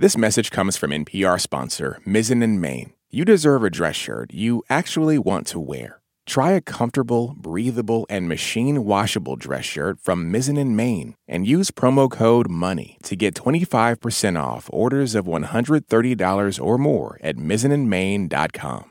This 0.00 0.16
message 0.16 0.52
comes 0.52 0.76
from 0.76 0.92
NPR 0.92 1.40
sponsor 1.40 2.00
Mizzen 2.06 2.40
and 2.40 2.60
Main. 2.60 2.92
You 3.10 3.24
deserve 3.24 3.64
a 3.64 3.68
dress 3.68 3.96
shirt 3.96 4.32
you 4.32 4.62
actually 4.70 5.18
want 5.18 5.48
to 5.48 5.58
wear. 5.58 6.00
Try 6.24 6.52
a 6.52 6.60
comfortable, 6.60 7.34
breathable, 7.36 8.06
and 8.08 8.28
machine 8.28 8.84
washable 8.84 9.34
dress 9.34 9.64
shirt 9.64 10.00
from 10.00 10.32
Mizzen 10.32 10.56
and 10.56 10.76
Main 10.76 11.16
and 11.26 11.48
use 11.48 11.72
promo 11.72 12.08
code 12.08 12.48
MONEY 12.48 12.98
to 13.02 13.16
get 13.16 13.34
25% 13.34 14.40
off 14.40 14.70
orders 14.72 15.16
of 15.16 15.26
$130 15.26 16.64
or 16.64 16.78
more 16.78 17.18
at 17.20 17.34
mizzenandmain.com. 17.36 18.90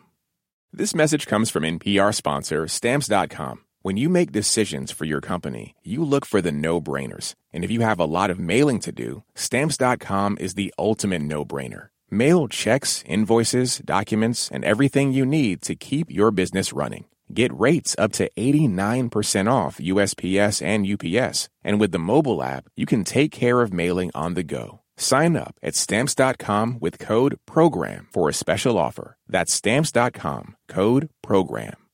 This 0.73 0.93
message 0.93 1.25
comes 1.25 1.49
from 1.49 1.63
NPR 1.63 2.13
sponsor 2.13 2.67
Stamps.com. 2.67 3.63
When 3.87 3.95
you 3.95 4.09
make 4.09 4.33
decisions 4.33 4.91
for 4.91 5.05
your 5.05 5.21
company, 5.21 5.73
you 5.81 6.03
look 6.03 6.25
for 6.25 6.41
the 6.41 6.51
no 6.51 6.81
brainers. 6.81 7.35
And 7.53 7.63
if 7.63 7.71
you 7.71 7.79
have 7.79 8.01
a 8.01 8.11
lot 8.17 8.29
of 8.29 8.37
mailing 8.37 8.81
to 8.81 8.91
do, 8.91 9.23
Stamps.com 9.33 10.35
is 10.41 10.55
the 10.55 10.73
ultimate 10.77 11.21
no 11.21 11.45
brainer. 11.45 11.87
Mail 12.11 12.49
checks, 12.49 13.01
invoices, 13.07 13.79
documents, 13.79 14.51
and 14.51 14.65
everything 14.65 15.13
you 15.13 15.25
need 15.25 15.61
to 15.61 15.73
keep 15.73 16.11
your 16.11 16.31
business 16.31 16.73
running. 16.73 17.05
Get 17.33 17.57
rates 17.57 17.95
up 17.97 18.11
to 18.13 18.29
89% 18.35 19.49
off 19.49 19.77
USPS 19.77 20.61
and 20.61 20.85
UPS. 20.85 21.47
And 21.63 21.79
with 21.79 21.93
the 21.93 22.07
mobile 22.13 22.43
app, 22.43 22.65
you 22.75 22.85
can 22.85 23.05
take 23.05 23.31
care 23.31 23.61
of 23.61 23.71
mailing 23.71 24.11
on 24.13 24.33
the 24.33 24.43
go. 24.43 24.81
Sign 24.97 25.37
up 25.37 25.55
at 25.63 25.75
stamps.com 25.75 26.79
with 26.81 26.99
code 26.99 27.37
PROGRAM 27.45 28.07
for 28.11 28.27
a 28.27 28.33
special 28.33 28.77
offer. 28.77 29.15
That's 29.29 29.53
stamps.com, 29.53 30.57
code 30.67 31.09
PROGRAM. 31.23 31.86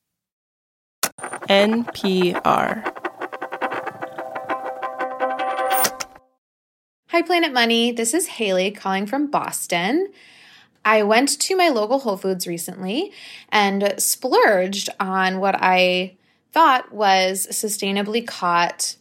NPR. 1.54 2.84
Hi, 7.10 7.22
Planet 7.22 7.54
Money. 7.54 7.92
This 7.92 8.16
is 8.16 8.26
Haley 8.26 8.72
calling 8.72 9.06
from 9.06 9.30
Boston. 9.30 10.12
I 10.84 11.04
went 11.04 11.40
to 11.42 11.56
my 11.56 11.70
local 11.70 12.00
Whole 12.00 12.18
Foods 12.18 12.48
recently 12.48 13.12
and 13.50 13.94
splurged 14.00 14.90
on 15.00 15.40
what 15.40 15.54
I 15.60 16.18
thought 16.52 16.92
was 16.92 17.46
sustainably 17.52 18.26
caught 18.26 18.96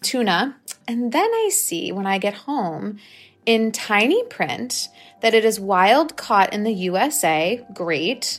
tuna. 0.00 0.58
And 0.86 1.10
then 1.10 1.28
I 1.28 1.50
see 1.52 1.90
when 1.90 2.06
I 2.06 2.18
get 2.18 2.34
home 2.34 3.00
in 3.46 3.72
tiny 3.72 4.22
print 4.26 4.90
that 5.22 5.34
it 5.34 5.44
is 5.44 5.58
wild 5.58 6.16
caught 6.16 6.52
in 6.52 6.62
the 6.62 6.72
USA. 6.72 7.66
Great. 7.74 8.38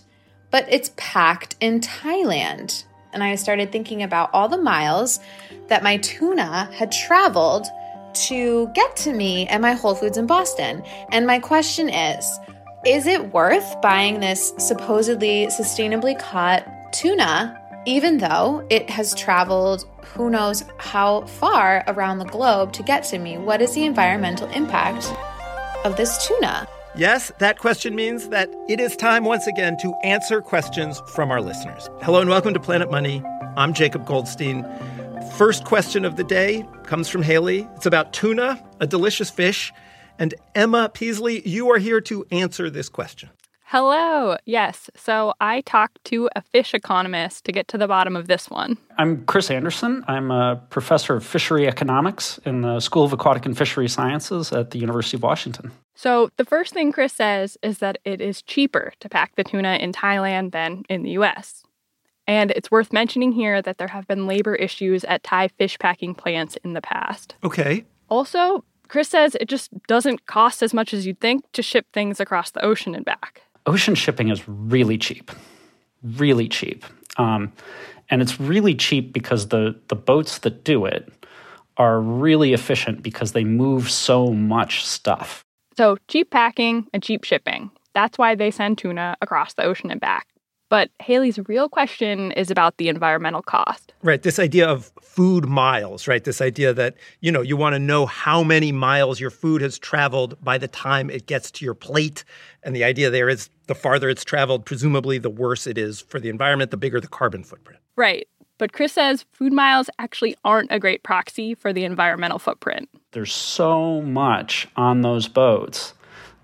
But 0.52 0.72
it's 0.72 0.92
packed 0.96 1.58
in 1.60 1.82
Thailand. 1.82 2.86
And 3.18 3.24
I 3.24 3.34
started 3.34 3.72
thinking 3.72 4.04
about 4.04 4.30
all 4.32 4.48
the 4.48 4.60
miles 4.60 5.20
that 5.70 5.82
my 5.82 5.98
tuna 5.98 6.70
had 6.72 6.92
traveled 6.92 7.66
to 8.28 8.68
get 8.76 8.96
to 8.98 9.12
me 9.12 9.48
at 9.48 9.60
my 9.60 9.74
Whole 9.74 9.96
Foods 9.96 10.20
in 10.20 10.28
Boston. 10.28 10.84
And 11.12 11.26
my 11.26 11.40
question 11.40 11.90
is, 11.90 12.40
is 12.86 13.08
it 13.08 13.34
worth 13.34 13.82
buying 13.82 14.20
this 14.20 14.54
supposedly 14.60 15.48
sustainably 15.48 16.20
caught 16.20 16.64
tuna, 16.94 17.60
even 17.88 18.20
though 18.20 18.64
it 18.70 18.88
has 18.88 19.16
traveled 19.16 19.90
who 20.06 20.30
knows 20.30 20.64
how 20.78 21.22
far 21.22 21.84
around 21.88 22.20
the 22.20 22.26
globe 22.26 22.72
to 22.74 22.84
get 22.84 23.04
to 23.06 23.18
me? 23.18 23.40
What 23.40 23.64
is 23.64 23.74
the 23.74 23.86
environmental 23.86 24.48
impact 24.50 25.12
of 25.84 25.98
this 25.98 26.28
tuna? 26.28 26.68
Yes, 26.98 27.32
that 27.38 27.60
question 27.60 27.94
means 27.94 28.30
that 28.30 28.50
it 28.68 28.80
is 28.80 28.96
time 28.96 29.24
once 29.24 29.46
again 29.46 29.78
to 29.84 29.94
answer 30.04 30.42
questions 30.42 31.00
from 31.14 31.30
our 31.30 31.42
listeners. 31.42 31.92
Hello 32.02 32.22
and 32.22 32.28
welcome 32.28 32.56
to 32.56 32.60
Planet 32.60 32.90
Money. 32.90 33.22
I'm 33.56 33.76
Jacob 33.76 34.08
Goldstein. 34.08 34.66
First 35.36 35.64
question 35.64 36.06
of 36.06 36.16
the 36.16 36.24
day 36.24 36.66
comes 36.86 37.08
from 37.08 37.22
Haley. 37.22 37.70
It's 37.76 37.86
about 37.86 38.14
tuna, 38.14 38.60
a 38.80 38.88
delicious 38.88 39.30
fish. 39.30 39.72
And 40.18 40.34
Emma 40.56 40.90
Peasley, 40.92 41.48
you 41.48 41.70
are 41.70 41.78
here 41.78 42.02
to 42.02 42.26
answer 42.32 42.68
this 42.68 42.90
question. 42.90 43.30
Hello. 43.66 44.36
Yes. 44.46 44.90
So 44.96 45.36
I 45.40 45.62
talked 45.62 46.04
to 46.06 46.30
a 46.36 46.42
fish 46.42 46.74
economist 46.74 47.46
to 47.46 47.52
get 47.52 47.68
to 47.68 47.78
the 47.78 47.88
bottom 47.88 48.16
of 48.16 48.26
this 48.26 48.50
one. 48.50 48.76
I'm 48.98 49.24
Chris 49.26 49.52
Anderson. 49.52 50.04
I'm 50.08 50.32
a 50.32 50.56
professor 50.72 51.14
of 51.14 51.24
fishery 51.24 51.68
economics 51.68 52.40
in 52.44 52.62
the 52.62 52.80
School 52.80 53.04
of 53.04 53.14
Aquatic 53.14 53.46
and 53.46 53.56
Fishery 53.56 53.88
Sciences 53.88 54.52
at 54.52 54.72
the 54.72 54.80
University 54.80 55.18
of 55.18 55.22
Washington. 55.22 55.72
So 55.98 56.30
the 56.38 56.46
first 56.46 56.76
thing 56.76 56.92
Chris 56.92 57.12
says 57.12 57.58
is 57.64 57.80
that 57.80 57.98
it 58.06 58.22
is 58.22 58.44
cheaper 58.44 58.94
to 59.00 59.10
pack 59.10 59.36
the 59.36 59.44
tuna 59.44 59.78
in 59.82 59.92
Thailand 59.92 60.52
than 60.52 60.84
in 60.90 61.02
the 61.02 61.10
US. 61.18 61.64
And 62.28 62.52
it's 62.52 62.70
worth 62.70 62.94
mentioning 62.94 63.32
here 63.32 63.64
that 63.64 63.80
there 63.80 63.88
have 63.88 64.08
been 64.08 64.28
labor 64.28 64.54
issues 64.54 65.04
at 65.06 65.24
Thai 65.24 65.48
fish 65.48 65.80
packing 65.80 66.14
plants 66.14 66.56
in 66.64 66.74
the 66.74 66.84
past. 66.84 67.36
Okay. 67.44 67.84
Also, 68.10 68.64
Chris 68.90 69.10
says 69.10 69.34
it 69.42 69.50
just 69.50 69.72
doesn't 69.88 70.28
cost 70.28 70.62
as 70.62 70.72
much 70.72 70.94
as 70.94 71.08
you'd 71.08 71.20
think 71.20 71.52
to 71.54 71.64
ship 71.64 71.88
things 71.94 72.20
across 72.20 72.52
the 72.52 72.64
ocean 72.64 72.94
and 72.94 73.04
back. 73.04 73.42
Ocean 73.66 73.96
shipping 73.96 74.30
is 74.30 74.48
really 74.48 75.00
cheap, 75.00 75.32
really 76.04 76.48
cheap. 76.48 76.86
Um, 77.18 77.52
and 78.12 78.22
it's 78.22 78.40
really 78.40 78.76
cheap 78.76 79.14
because 79.14 79.48
the, 79.48 79.76
the 79.88 79.96
boats 79.96 80.38
that 80.40 80.64
do 80.64 80.86
it 80.86 81.12
are 81.78 82.00
really 82.00 82.54
efficient 82.54 83.02
because 83.02 83.32
they 83.32 83.44
move 83.44 83.90
so 83.90 84.28
much 84.28 84.86
stuff. 84.86 85.44
So, 85.78 85.98
cheap 86.08 86.32
packing 86.32 86.88
and 86.92 87.04
cheap 87.04 87.24
shipping. 87.24 87.70
That's 87.94 88.18
why 88.18 88.34
they 88.36 88.50
send 88.50 88.80
tuna 88.80 89.16
across 89.22 89.54
the 89.54 89.64
ocean 89.64 89.92
and 89.92 90.02
back. 90.02 90.28
But 90.70 90.90
Haley's 91.00 91.40
real 91.48 91.70
question 91.70 92.32
is 92.34 92.52
about 92.52 92.78
the 92.78 92.90
environmental 92.90 93.42
cost. 93.42 93.94
Right. 94.04 94.22
This 94.22 94.38
idea 94.38 94.68
of 94.68 94.92
food 95.02 95.46
miles, 95.46 96.08
right? 96.08 96.24
This 96.24 96.42
idea 96.42 96.74
that, 96.74 96.96
you 97.22 97.32
know, 97.32 97.42
you 97.42 97.56
want 97.56 97.74
to 97.74 97.80
know 97.80 98.06
how 98.06 98.44
many 98.44 98.72
miles 98.72 99.20
your 99.20 99.30
food 99.30 99.62
has 99.62 99.80
traveled 99.80 100.44
by 100.44 100.58
the 100.58 100.68
time 100.68 101.10
it 101.10 101.26
gets 101.26 101.52
to 101.52 101.66
your 101.66 101.74
plate. 101.74 102.26
And 102.64 102.76
the 102.76 102.84
idea 102.84 103.10
there 103.10 103.30
is 103.30 103.50
the 103.68 103.76
farther 103.76 104.10
it's 104.10 104.26
traveled, 104.26 104.66
presumably 104.66 105.20
the 105.20 105.30
worse 105.30 105.68
it 105.68 105.78
is 105.78 106.02
for 106.02 106.20
the 106.20 106.30
environment, 106.30 106.72
the 106.72 106.78
bigger 106.78 107.00
the 107.00 107.08
carbon 107.08 107.44
footprint. 107.44 107.80
Right. 107.96 108.28
But 108.58 108.74
Chris 108.74 108.94
says 108.94 109.26
food 109.32 109.54
miles 109.54 109.90
actually 110.00 110.36
aren't 110.44 110.72
a 110.72 110.80
great 110.80 111.04
proxy 111.04 111.54
for 111.54 111.74
the 111.74 111.84
environmental 111.84 112.40
footprint. 112.40 112.90
There's 113.12 113.34
so 113.34 114.02
much 114.02 114.68
on 114.76 115.02
those 115.02 115.28
boats 115.28 115.94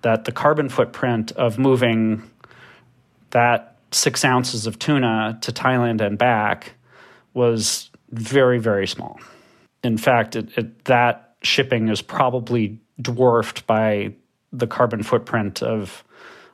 that 0.01 0.25
the 0.25 0.31
carbon 0.31 0.69
footprint 0.69 1.31
of 1.33 1.57
moving 1.57 2.23
that 3.31 3.77
six 3.91 4.23
ounces 4.23 4.67
of 4.67 4.77
tuna 4.79 5.37
to 5.41 5.51
Thailand 5.51 6.01
and 6.01 6.17
back 6.17 6.73
was 7.33 7.89
very, 8.11 8.59
very 8.59 8.87
small. 8.87 9.19
In 9.83 9.97
fact, 9.97 10.35
it, 10.35 10.57
it, 10.57 10.85
that 10.85 11.35
shipping 11.41 11.89
is 11.89 12.01
probably 12.01 12.79
dwarfed 13.01 13.65
by 13.65 14.13
the 14.51 14.67
carbon 14.67 15.03
footprint 15.03 15.63
of 15.63 16.03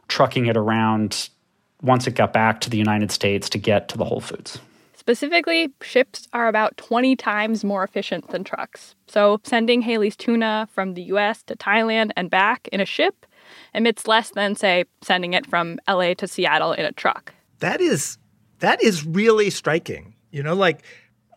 trucking 0.07 0.45
it 0.45 0.55
around 0.57 1.29
once 1.81 2.07
it 2.07 2.15
got 2.15 2.33
back 2.33 2.61
to 2.61 2.69
the 2.69 2.77
United 2.77 3.11
States 3.11 3.49
to 3.49 3.57
get 3.57 3.89
to 3.89 3.97
the 3.97 4.05
Whole 4.05 4.21
Foods. 4.21 4.59
Specifically, 5.09 5.69
ships 5.81 6.27
are 6.33 6.47
about 6.47 6.77
20 6.77 7.15
times 7.15 7.63
more 7.63 7.83
efficient 7.83 8.27
than 8.29 8.43
trucks. 8.43 8.93
So, 9.07 9.41
sending 9.43 9.81
Haley's 9.81 10.15
tuna 10.15 10.69
from 10.71 10.93
the 10.93 11.01
US 11.13 11.41
to 11.45 11.55
Thailand 11.55 12.11
and 12.15 12.29
back 12.29 12.67
in 12.71 12.79
a 12.79 12.85
ship 12.85 13.25
emits 13.73 14.05
less 14.05 14.29
than, 14.29 14.53
say, 14.53 14.85
sending 15.01 15.33
it 15.33 15.47
from 15.47 15.79
LA 15.87 16.13
to 16.13 16.27
Seattle 16.27 16.73
in 16.73 16.85
a 16.85 16.91
truck. 16.91 17.33
That 17.57 17.81
is 17.81 18.19
that 18.59 18.83
is 18.83 19.03
really 19.03 19.49
striking. 19.49 20.13
You 20.29 20.43
know, 20.43 20.53
like 20.53 20.83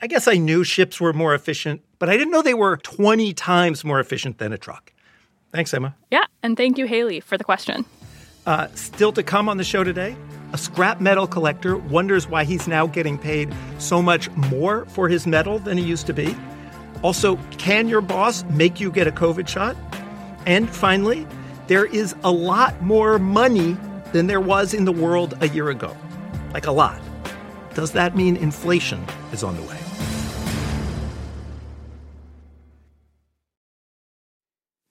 I 0.02 0.06
guess 0.06 0.28
I 0.28 0.34
knew 0.34 0.64
ships 0.64 1.00
were 1.00 1.14
more 1.14 1.34
efficient, 1.34 1.80
but 1.98 2.10
I 2.10 2.18
didn't 2.18 2.30
know 2.30 2.42
they 2.42 2.52
were 2.52 2.76
20 2.76 3.32
times 3.32 3.84
more 3.84 4.00
efficient 4.00 4.36
than 4.36 4.52
a 4.52 4.58
truck. 4.58 4.92
Thanks, 5.50 5.72
Emma. 5.72 5.96
Yeah, 6.10 6.26
and 6.42 6.58
thank 6.58 6.76
you, 6.76 6.86
Haley, 6.86 7.20
for 7.20 7.38
the 7.38 7.44
question. 7.44 7.86
Uh, 8.44 8.66
still 8.74 9.12
to 9.12 9.22
come 9.22 9.48
on 9.48 9.56
the 9.56 9.64
show 9.64 9.84
today, 9.84 10.16
a 10.52 10.58
scrap 10.58 11.00
metal 11.00 11.26
collector 11.26 11.76
wonders 11.76 12.28
why 12.28 12.44
he's 12.44 12.66
now 12.66 12.86
getting 12.86 13.16
paid 13.16 13.54
so 13.78 14.02
much 14.02 14.30
more 14.32 14.84
for 14.86 15.08
his 15.08 15.26
metal 15.26 15.58
than 15.60 15.78
he 15.78 15.84
used 15.84 16.06
to 16.06 16.12
be. 16.12 16.36
Also, 17.02 17.36
can 17.52 17.88
your 17.88 18.00
boss 18.00 18.44
make 18.44 18.80
you 18.80 18.90
get 18.90 19.06
a 19.06 19.12
COVID 19.12 19.48
shot? 19.48 19.76
And 20.44 20.68
finally, 20.68 21.26
there 21.68 21.86
is 21.86 22.14
a 22.24 22.30
lot 22.30 22.80
more 22.82 23.18
money 23.18 23.76
than 24.12 24.26
there 24.26 24.40
was 24.40 24.74
in 24.74 24.84
the 24.84 24.92
world 24.92 25.34
a 25.40 25.48
year 25.48 25.70
ago. 25.70 25.96
Like 26.52 26.66
a 26.66 26.72
lot. 26.72 27.00
Does 27.74 27.92
that 27.92 28.16
mean 28.16 28.36
inflation 28.36 29.04
is 29.32 29.42
on 29.42 29.56
the 29.56 29.62
way? 29.62 29.81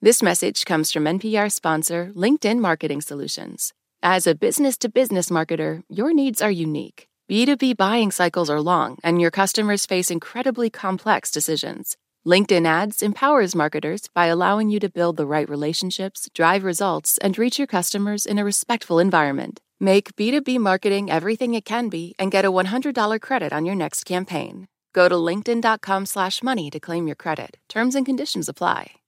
This 0.04 0.20
message 0.20 0.64
comes 0.64 0.90
from 0.90 1.04
NPR 1.04 1.48
sponsor 1.52 2.10
LinkedIn 2.16 2.58
Marketing 2.58 3.00
Solutions. 3.00 3.72
As 4.02 4.26
a 4.26 4.34
business 4.34 4.76
to 4.78 4.88
business 4.88 5.28
marketer, 5.28 5.84
your 5.88 6.12
needs 6.12 6.42
are 6.42 6.50
unique. 6.50 7.06
B2B 7.30 7.76
buying 7.76 8.10
cycles 8.10 8.50
are 8.50 8.60
long, 8.60 8.98
and 9.04 9.20
your 9.20 9.30
customers 9.30 9.86
face 9.86 10.10
incredibly 10.10 10.70
complex 10.70 11.30
decisions. 11.30 11.96
LinkedIn 12.26 12.66
Ads 12.66 13.00
empowers 13.00 13.54
marketers 13.54 14.08
by 14.12 14.26
allowing 14.26 14.70
you 14.70 14.80
to 14.80 14.90
build 14.90 15.16
the 15.16 15.24
right 15.24 15.48
relationships, 15.48 16.28
drive 16.34 16.64
results, 16.64 17.16
and 17.18 17.38
reach 17.38 17.60
your 17.60 17.68
customers 17.68 18.26
in 18.26 18.40
a 18.40 18.44
respectful 18.44 18.98
environment. 18.98 19.60
Make 19.78 20.16
B2B 20.16 20.58
marketing 20.58 21.10
everything 21.12 21.54
it 21.54 21.64
can 21.64 21.88
be 21.88 22.16
and 22.18 22.32
get 22.32 22.44
a 22.44 22.50
$100 22.50 23.20
credit 23.20 23.52
on 23.52 23.64
your 23.64 23.76
next 23.76 24.04
campaign. 24.04 24.66
Go 24.92 25.08
to 25.08 25.14
linkedin.com 25.14 26.06
slash 26.06 26.42
money 26.42 26.70
to 26.70 26.80
claim 26.80 27.06
your 27.06 27.14
credit. 27.14 27.58
Terms 27.68 27.94
and 27.94 28.04
conditions 28.04 28.48
apply. 28.48 29.01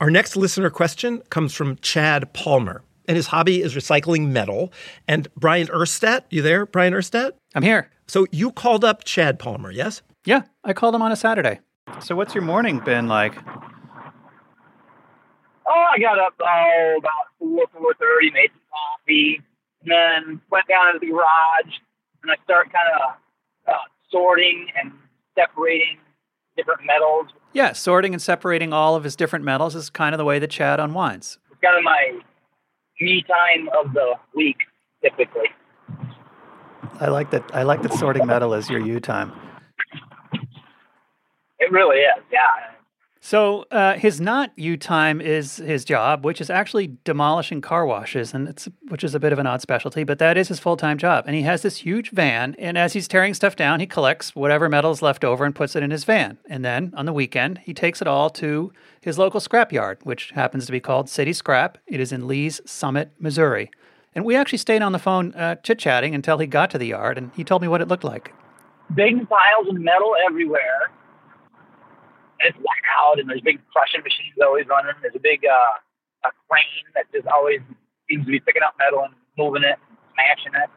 Our 0.00 0.10
next 0.10 0.34
listener 0.34 0.70
question 0.70 1.22
comes 1.28 1.54
from 1.54 1.76
Chad 1.82 2.32
Palmer, 2.32 2.82
and 3.06 3.18
his 3.18 3.26
hobby 3.26 3.60
is 3.60 3.74
recycling 3.74 4.28
metal. 4.28 4.72
And 5.06 5.28
Bryant 5.34 5.68
Urstadt, 5.68 6.22
you 6.30 6.40
there, 6.40 6.64
Bryant 6.64 6.96
Urstadt? 6.96 7.32
I'm 7.54 7.62
here. 7.62 7.90
So 8.06 8.26
you 8.30 8.50
called 8.50 8.82
up 8.82 9.04
Chad 9.04 9.38
Palmer, 9.38 9.70
yes? 9.70 10.00
Yeah, 10.24 10.44
I 10.64 10.72
called 10.72 10.94
him 10.94 11.02
on 11.02 11.12
a 11.12 11.16
Saturday. 11.16 11.60
So 12.00 12.16
what's 12.16 12.34
your 12.34 12.42
morning 12.42 12.78
been 12.80 13.08
like? 13.08 13.36
Oh, 15.66 15.86
I 15.92 15.98
got 15.98 16.18
up 16.18 16.32
oh, 16.40 16.96
about 16.98 17.12
four 17.38 17.66
four 17.78 17.92
thirty, 18.00 18.30
made 18.30 18.48
some 18.52 18.62
coffee, 18.70 19.42
and 19.82 19.90
then 19.92 20.40
went 20.50 20.66
down 20.66 20.88
into 20.88 21.00
the 21.00 21.12
garage, 21.12 21.76
and 22.22 22.32
I 22.32 22.36
start 22.42 22.72
kind 22.72 22.88
of 22.94 23.74
uh, 23.74 23.78
sorting 24.10 24.68
and 24.80 24.92
separating 25.34 25.98
different 26.56 26.80
metals. 26.84 27.28
Yeah, 27.52 27.72
sorting 27.72 28.12
and 28.14 28.22
separating 28.22 28.72
all 28.72 28.94
of 28.96 29.04
his 29.04 29.16
different 29.16 29.44
metals 29.44 29.74
is 29.74 29.90
kind 29.90 30.14
of 30.14 30.18
the 30.18 30.24
way 30.24 30.38
that 30.38 30.50
Chad 30.50 30.80
unwinds. 30.80 31.38
It's 31.50 31.60
kind 31.60 31.76
of 31.76 31.84
my 31.84 32.20
me 33.00 33.22
time 33.22 33.68
of 33.78 33.92
the 33.92 34.14
week, 34.34 34.58
typically. 35.02 35.48
I 37.00 37.08
like 37.08 37.30
that. 37.30 37.44
I 37.54 37.62
like 37.62 37.82
that 37.82 37.94
sorting 37.94 38.26
metal 38.26 38.52
is 38.54 38.68
your 38.68 38.80
you 38.80 39.00
time. 39.00 39.32
It 41.58 41.70
really 41.70 41.98
is, 41.98 42.22
yeah. 42.32 42.40
So 43.22 43.66
uh, 43.70 43.94
his 43.94 44.18
not 44.18 44.50
you 44.56 44.78
time 44.78 45.20
is 45.20 45.58
his 45.58 45.84
job, 45.84 46.24
which 46.24 46.40
is 46.40 46.48
actually 46.48 46.96
demolishing 47.04 47.60
car 47.60 47.84
washes, 47.84 48.32
and 48.32 48.48
it's 48.48 48.66
which 48.88 49.04
is 49.04 49.14
a 49.14 49.20
bit 49.20 49.32
of 49.32 49.38
an 49.38 49.46
odd 49.46 49.60
specialty, 49.60 50.04
but 50.04 50.18
that 50.18 50.38
is 50.38 50.48
his 50.48 50.58
full 50.58 50.78
time 50.78 50.96
job. 50.96 51.24
And 51.26 51.36
he 51.36 51.42
has 51.42 51.60
this 51.60 51.76
huge 51.76 52.10
van, 52.10 52.56
and 52.58 52.78
as 52.78 52.94
he's 52.94 53.06
tearing 53.06 53.34
stuff 53.34 53.56
down, 53.56 53.78
he 53.78 53.86
collects 53.86 54.34
whatever 54.34 54.70
metal 54.70 54.90
is 54.90 55.02
left 55.02 55.22
over 55.22 55.44
and 55.44 55.54
puts 55.54 55.76
it 55.76 55.82
in 55.82 55.90
his 55.90 56.04
van. 56.04 56.38
And 56.48 56.64
then 56.64 56.94
on 56.96 57.04
the 57.04 57.12
weekend, 57.12 57.58
he 57.58 57.74
takes 57.74 58.00
it 58.00 58.08
all 58.08 58.30
to 58.30 58.72
his 59.02 59.18
local 59.18 59.38
scrap 59.38 59.70
yard, 59.70 59.98
which 60.02 60.30
happens 60.30 60.64
to 60.64 60.72
be 60.72 60.80
called 60.80 61.10
City 61.10 61.34
Scrap. 61.34 61.76
It 61.86 62.00
is 62.00 62.12
in 62.12 62.26
Lee's 62.26 62.62
Summit, 62.64 63.12
Missouri. 63.18 63.70
And 64.14 64.24
we 64.24 64.34
actually 64.34 64.58
stayed 64.58 64.82
on 64.82 64.92
the 64.92 64.98
phone 64.98 65.34
uh, 65.34 65.56
chit 65.56 65.78
chatting 65.78 66.14
until 66.14 66.38
he 66.38 66.46
got 66.46 66.70
to 66.70 66.78
the 66.78 66.86
yard, 66.86 67.18
and 67.18 67.30
he 67.36 67.44
told 67.44 67.60
me 67.60 67.68
what 67.68 67.82
it 67.82 67.88
looked 67.88 68.02
like. 68.02 68.32
Big 68.94 69.28
piles 69.28 69.68
of 69.68 69.76
metal 69.76 70.14
everywhere. 70.26 70.90
It's 72.42 72.56
loud, 72.56 73.18
and 73.18 73.28
there's 73.28 73.40
big 73.40 73.60
crushing 73.72 74.02
machines 74.02 74.34
always 74.42 74.66
running. 74.66 74.92
There's 75.02 75.14
a 75.14 75.20
big 75.20 75.44
uh, 75.44 76.28
a 76.28 76.30
crane 76.48 76.86
that 76.94 77.04
just 77.12 77.26
always 77.26 77.60
seems 78.08 78.24
to 78.26 78.30
be 78.30 78.40
picking 78.40 78.62
up 78.62 78.74
metal 78.78 79.04
and 79.04 79.14
moving 79.36 79.62
it, 79.62 79.76
and 79.76 79.98
smashing 80.14 80.54
it. 80.54 80.70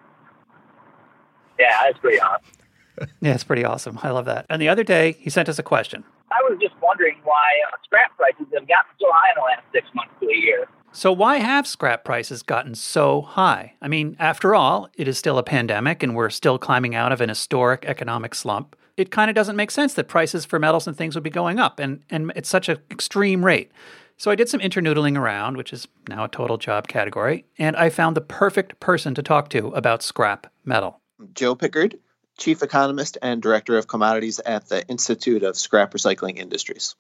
Yeah, 1.59 1.83
that's 1.83 1.99
pretty 1.99 2.19
awesome. 2.19 2.45
Yeah, 3.21 3.33
it's 3.33 3.43
pretty 3.43 3.65
awesome. 3.65 3.99
I 4.03 4.11
love 4.11 4.25
that. 4.25 4.45
And 4.51 4.61
the 4.61 4.69
other 4.69 4.83
day, 4.83 5.13
he 5.13 5.31
sent 5.31 5.49
us 5.49 5.57
a 5.57 5.63
question. 5.63 6.03
I 6.29 6.37
was 6.47 6.59
just 6.61 6.75
wondering 6.79 7.17
why 7.23 7.49
uh, 7.67 7.75
scrap 7.83 8.15
prices 8.15 8.45
have 8.53 8.67
gotten 8.67 8.93
so 9.01 9.07
high 9.09 9.33
in 9.33 9.41
the 9.41 9.45
last 9.49 9.65
six 9.73 9.87
months 9.95 10.13
to 10.19 10.27
a 10.27 10.37
year. 10.37 10.67
So, 10.95 11.11
why 11.11 11.37
have 11.37 11.65
scrap 11.65 12.05
prices 12.05 12.43
gotten 12.43 12.75
so 12.75 13.23
high? 13.23 13.73
I 13.81 13.87
mean, 13.87 14.15
after 14.19 14.53
all, 14.53 14.89
it 14.95 15.07
is 15.07 15.17
still 15.17 15.39
a 15.39 15.43
pandemic 15.43 16.03
and 16.03 16.15
we're 16.15 16.29
still 16.29 16.59
climbing 16.59 16.93
out 16.93 17.11
of 17.11 17.19
an 17.19 17.29
historic 17.29 17.83
economic 17.85 18.35
slump. 18.35 18.75
It 18.95 19.09
kind 19.09 19.27
of 19.27 19.35
doesn't 19.35 19.55
make 19.55 19.71
sense 19.71 19.95
that 19.95 20.07
prices 20.07 20.45
for 20.45 20.59
metals 20.59 20.87
and 20.87 20.95
things 20.95 21.15
would 21.15 21.23
be 21.23 21.31
going 21.31 21.59
up 21.59 21.79
and, 21.79 22.03
and 22.11 22.31
at 22.37 22.45
such 22.45 22.69
an 22.69 22.77
extreme 22.91 23.43
rate. 23.43 23.71
So, 24.17 24.29
I 24.29 24.35
did 24.35 24.49
some 24.49 24.59
internoodling 24.59 25.17
around, 25.17 25.57
which 25.57 25.73
is 25.73 25.87
now 26.07 26.25
a 26.25 26.29
total 26.29 26.57
job 26.57 26.87
category, 26.87 27.45
and 27.57 27.75
I 27.75 27.89
found 27.89 28.15
the 28.15 28.21
perfect 28.21 28.79
person 28.79 29.15
to 29.15 29.23
talk 29.23 29.49
to 29.49 29.69
about 29.69 30.03
scrap 30.03 30.45
metal. 30.63 31.01
Joe 31.33 31.55
Pickard, 31.55 31.97
Chief 32.37 32.61
Economist 32.61 33.17
and 33.19 33.41
Director 33.41 33.79
of 33.79 33.87
Commodities 33.87 34.39
at 34.39 34.69
the 34.69 34.87
Institute 34.87 35.41
of 35.41 35.57
Scrap 35.57 35.91
Recycling 35.93 36.37
Industries. 36.37 36.95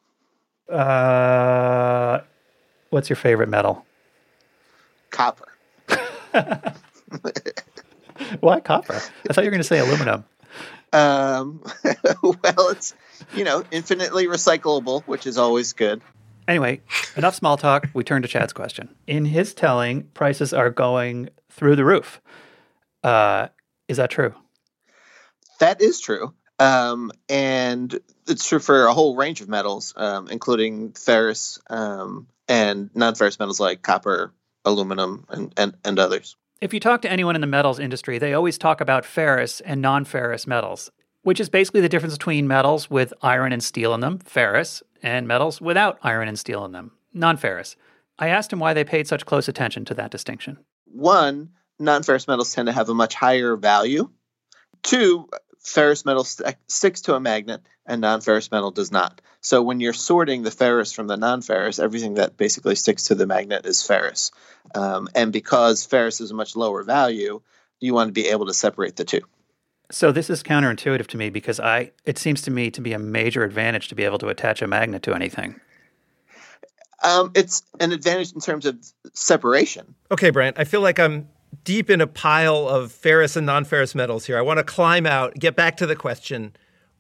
Uh, 0.67 2.21
what's 2.93 3.09
your 3.09 3.17
favorite 3.17 3.49
metal? 3.49 3.85
Copper. 5.09 5.49
Why 8.39 8.59
copper? 8.59 9.01
I 9.29 9.33
thought 9.33 9.43
you 9.43 9.47
were 9.47 9.51
going 9.51 9.59
to 9.59 9.63
say 9.63 9.79
aluminum. 9.79 10.23
Um, 10.93 11.63
well, 12.23 12.69
it's, 12.69 12.93
you 13.33 13.43
know, 13.43 13.63
infinitely 13.71 14.27
recyclable, 14.27 15.03
which 15.03 15.25
is 15.25 15.37
always 15.37 15.73
good. 15.73 16.01
Anyway, 16.47 16.81
enough 17.15 17.35
small 17.35 17.57
talk. 17.57 17.87
We 17.93 18.03
turn 18.03 18.21
to 18.21 18.27
Chad's 18.27 18.53
question. 18.53 18.89
In 19.07 19.25
his 19.25 19.53
telling, 19.53 20.03
prices 20.13 20.53
are 20.53 20.69
going 20.69 21.29
through 21.49 21.75
the 21.75 21.85
roof. 21.85 22.21
Uh, 23.03 23.47
is 23.87 23.97
that 23.97 24.11
true? 24.11 24.33
That 25.59 25.81
is 25.81 25.99
true. 25.99 26.33
Um, 26.59 27.11
and 27.29 27.99
it's 28.27 28.47
true 28.47 28.59
for 28.59 28.85
a 28.85 28.93
whole 28.93 29.15
range 29.15 29.41
of 29.41 29.49
metals, 29.49 29.93
um, 29.95 30.27
including 30.27 30.91
ferrous 30.91 31.59
um, 31.69 32.27
and 32.53 32.91
non 32.93 33.15
ferrous 33.15 33.39
metals 33.39 33.59
like 33.59 33.81
copper, 33.81 34.31
aluminum, 34.63 35.25
and, 35.29 35.51
and, 35.57 35.75
and 35.83 35.97
others. 35.97 36.35
If 36.61 36.71
you 36.71 36.79
talk 36.79 37.01
to 37.01 37.11
anyone 37.11 37.33
in 37.33 37.41
the 37.41 37.47
metals 37.47 37.79
industry, 37.79 38.19
they 38.19 38.35
always 38.35 38.59
talk 38.59 38.79
about 38.79 39.05
ferrous 39.05 39.59
and 39.61 39.81
non 39.81 40.05
ferrous 40.05 40.45
metals, 40.45 40.91
which 41.23 41.39
is 41.39 41.49
basically 41.49 41.81
the 41.81 41.89
difference 41.89 42.13
between 42.13 42.47
metals 42.47 42.91
with 42.91 43.11
iron 43.23 43.51
and 43.51 43.63
steel 43.63 43.93
in 43.95 44.01
them, 44.01 44.19
ferrous, 44.19 44.83
and 45.01 45.27
metals 45.27 45.61
without 45.61 45.97
iron 46.03 46.27
and 46.27 46.37
steel 46.37 46.63
in 46.63 46.73
them, 46.73 46.91
non 47.11 47.37
ferrous. 47.37 47.75
I 48.19 48.27
asked 48.27 48.53
him 48.53 48.59
why 48.59 48.75
they 48.75 48.83
paid 48.83 49.07
such 49.07 49.25
close 49.25 49.47
attention 49.47 49.83
to 49.85 49.95
that 49.95 50.11
distinction. 50.11 50.59
One, 50.85 51.49
non 51.79 52.03
ferrous 52.03 52.27
metals 52.27 52.53
tend 52.53 52.67
to 52.67 52.71
have 52.71 52.87
a 52.87 52.93
much 52.93 53.15
higher 53.15 53.57
value. 53.57 54.11
Two, 54.83 55.27
ferrous 55.63 56.05
metal 56.05 56.23
st- 56.23 56.55
sticks 56.67 57.01
to 57.01 57.15
a 57.15 57.19
magnet 57.19 57.61
and 57.85 58.01
non-ferrous 58.01 58.51
metal 58.51 58.71
does 58.71 58.91
not. 58.91 59.21
So 59.41 59.61
when 59.61 59.79
you're 59.79 59.93
sorting 59.93 60.43
the 60.43 60.51
ferrous 60.51 60.93
from 60.93 61.07
the 61.07 61.17
non-ferrous, 61.17 61.79
everything 61.79 62.15
that 62.15 62.37
basically 62.37 62.75
sticks 62.75 63.03
to 63.03 63.15
the 63.15 63.25
magnet 63.25 63.65
is 63.65 63.81
ferrous. 63.81 64.31
Um, 64.75 65.09
and 65.15 65.33
because 65.33 65.85
ferrous 65.85 66.21
is 66.21 66.31
a 66.31 66.33
much 66.33 66.55
lower 66.55 66.83
value, 66.83 67.41
you 67.79 67.93
want 67.93 68.09
to 68.09 68.13
be 68.13 68.27
able 68.27 68.45
to 68.47 68.53
separate 68.53 68.95
the 68.95 69.03
two. 69.03 69.21
So 69.91 70.11
this 70.11 70.29
is 70.29 70.41
counterintuitive 70.43 71.07
to 71.07 71.17
me 71.17 71.29
because 71.29 71.59
I 71.59 71.91
it 72.05 72.17
seems 72.17 72.41
to 72.43 72.51
me 72.51 72.71
to 72.71 72.81
be 72.81 72.93
a 72.93 72.99
major 72.99 73.43
advantage 73.43 73.89
to 73.89 73.95
be 73.95 74.03
able 74.03 74.17
to 74.19 74.29
attach 74.29 74.61
a 74.61 74.67
magnet 74.67 75.03
to 75.03 75.13
anything. 75.13 75.59
Um, 77.03 77.31
it's 77.35 77.63
an 77.81 77.91
advantage 77.91 78.31
in 78.31 78.39
terms 78.39 78.65
of 78.65 78.77
separation. 79.13 79.93
Okay, 80.09 80.29
Bryant, 80.29 80.57
I 80.57 80.63
feel 80.63 80.79
like 80.79 80.99
I'm 80.99 81.27
deep 81.63 81.89
in 81.89 82.01
a 82.01 82.07
pile 82.07 82.67
of 82.67 82.91
ferrous 82.91 83.35
and 83.35 83.45
non-ferrous 83.45 83.95
metals 83.95 84.25
here. 84.25 84.37
I 84.37 84.41
want 84.41 84.59
to 84.59 84.63
climb 84.63 85.05
out, 85.05 85.35
get 85.35 85.55
back 85.55 85.77
to 85.77 85.85
the 85.85 85.95
question. 85.95 86.55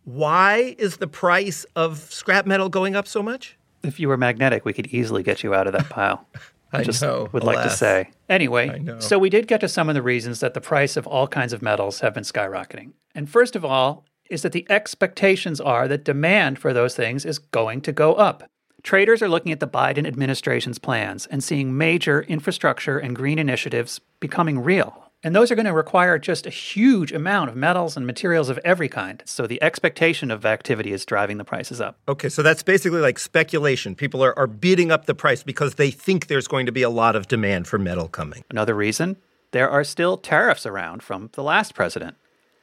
Why 0.05 0.75
is 0.77 0.97
the 0.97 1.07
price 1.07 1.65
of 1.75 1.99
scrap 2.11 2.45
metal 2.45 2.69
going 2.69 2.95
up 2.95 3.07
so 3.07 3.23
much? 3.23 3.57
If 3.83 3.99
you 3.99 4.07
were 4.07 4.17
magnetic, 4.17 4.65
we 4.65 4.73
could 4.73 4.87
easily 4.87 5.23
get 5.23 5.43
you 5.43 5.53
out 5.53 5.67
of 5.67 5.73
that 5.73 5.89
pile. 5.89 6.27
I 6.73 6.83
just 6.83 7.01
know, 7.03 7.29
would 7.31 7.43
like 7.43 7.61
to 7.63 7.69
say. 7.69 8.09
Anyway, 8.29 8.83
so 8.97 9.19
we 9.19 9.29
did 9.29 9.47
get 9.47 9.61
to 9.61 9.67
some 9.67 9.89
of 9.89 9.95
the 9.95 10.01
reasons 10.01 10.39
that 10.39 10.55
the 10.55 10.61
price 10.61 10.97
of 10.97 11.05
all 11.05 11.27
kinds 11.27 11.53
of 11.53 11.61
metals 11.61 11.99
have 11.99 12.15
been 12.15 12.23
skyrocketing. 12.23 12.93
And 13.13 13.29
first 13.29 13.55
of 13.55 13.63
all, 13.63 14.05
is 14.27 14.41
that 14.41 14.53
the 14.53 14.65
expectations 14.69 15.61
are 15.61 15.87
that 15.87 16.03
demand 16.03 16.57
for 16.57 16.73
those 16.73 16.95
things 16.95 17.25
is 17.25 17.37
going 17.37 17.81
to 17.81 17.91
go 17.91 18.15
up. 18.15 18.49
Traders 18.83 19.21
are 19.21 19.29
looking 19.29 19.53
at 19.53 19.61
the 19.61 19.67
Biden 19.67 20.05
administration's 20.05 20.77
plans 20.77 21.25
and 21.27 21.41
seeing 21.41 21.77
major 21.77 22.23
infrastructure 22.23 22.99
and 22.99 23.15
green 23.15 23.39
initiatives 23.39 24.01
becoming 24.19 24.59
real. 24.59 25.09
And 25.23 25.33
those 25.33 25.49
are 25.49 25.55
going 25.55 25.67
to 25.67 25.73
require 25.73 26.19
just 26.19 26.45
a 26.45 26.49
huge 26.49 27.13
amount 27.13 27.49
of 27.49 27.55
metals 27.55 27.95
and 27.95 28.05
materials 28.05 28.49
of 28.49 28.59
every 28.65 28.89
kind. 28.89 29.23
So 29.25 29.47
the 29.47 29.63
expectation 29.63 30.29
of 30.29 30.45
activity 30.45 30.91
is 30.91 31.05
driving 31.05 31.37
the 31.37 31.45
prices 31.45 31.79
up. 31.79 31.97
Okay, 32.09 32.27
so 32.27 32.43
that's 32.43 32.61
basically 32.61 32.99
like 32.99 33.19
speculation. 33.19 33.95
People 33.95 34.21
are, 34.21 34.37
are 34.37 34.47
bidding 34.47 34.91
up 34.91 35.05
the 35.05 35.15
price 35.15 35.43
because 35.43 35.75
they 35.75 35.89
think 35.89 36.27
there's 36.27 36.49
going 36.49 36.65
to 36.65 36.73
be 36.73 36.81
a 36.81 36.89
lot 36.89 37.15
of 37.15 37.29
demand 37.29 37.69
for 37.69 37.79
metal 37.79 38.09
coming. 38.09 38.43
Another 38.49 38.75
reason, 38.75 39.15
there 39.51 39.69
are 39.69 39.85
still 39.85 40.17
tariffs 40.17 40.65
around 40.65 41.03
from 41.03 41.29
the 41.33 41.43
last 41.43 41.73
president, 41.73 42.17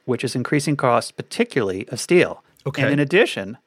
which 0.05 0.23
is 0.23 0.35
increasing 0.35 0.75
costs, 0.75 1.09
particularly 1.09 1.87
of 1.87 1.99
steel. 1.99 2.43
Okay. 2.67 2.83
And 2.83 2.91
in 2.91 2.99
addition, 2.99 3.57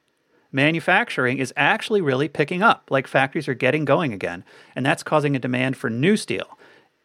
manufacturing 0.54 1.38
is 1.38 1.52
actually 1.56 2.00
really 2.00 2.28
picking 2.28 2.62
up. 2.62 2.88
Like 2.90 3.06
factories 3.06 3.48
are 3.48 3.54
getting 3.54 3.84
going 3.84 4.12
again, 4.12 4.44
and 4.74 4.86
that's 4.86 5.02
causing 5.02 5.36
a 5.36 5.38
demand 5.38 5.76
for 5.76 5.90
new 5.90 6.16
steel. 6.16 6.58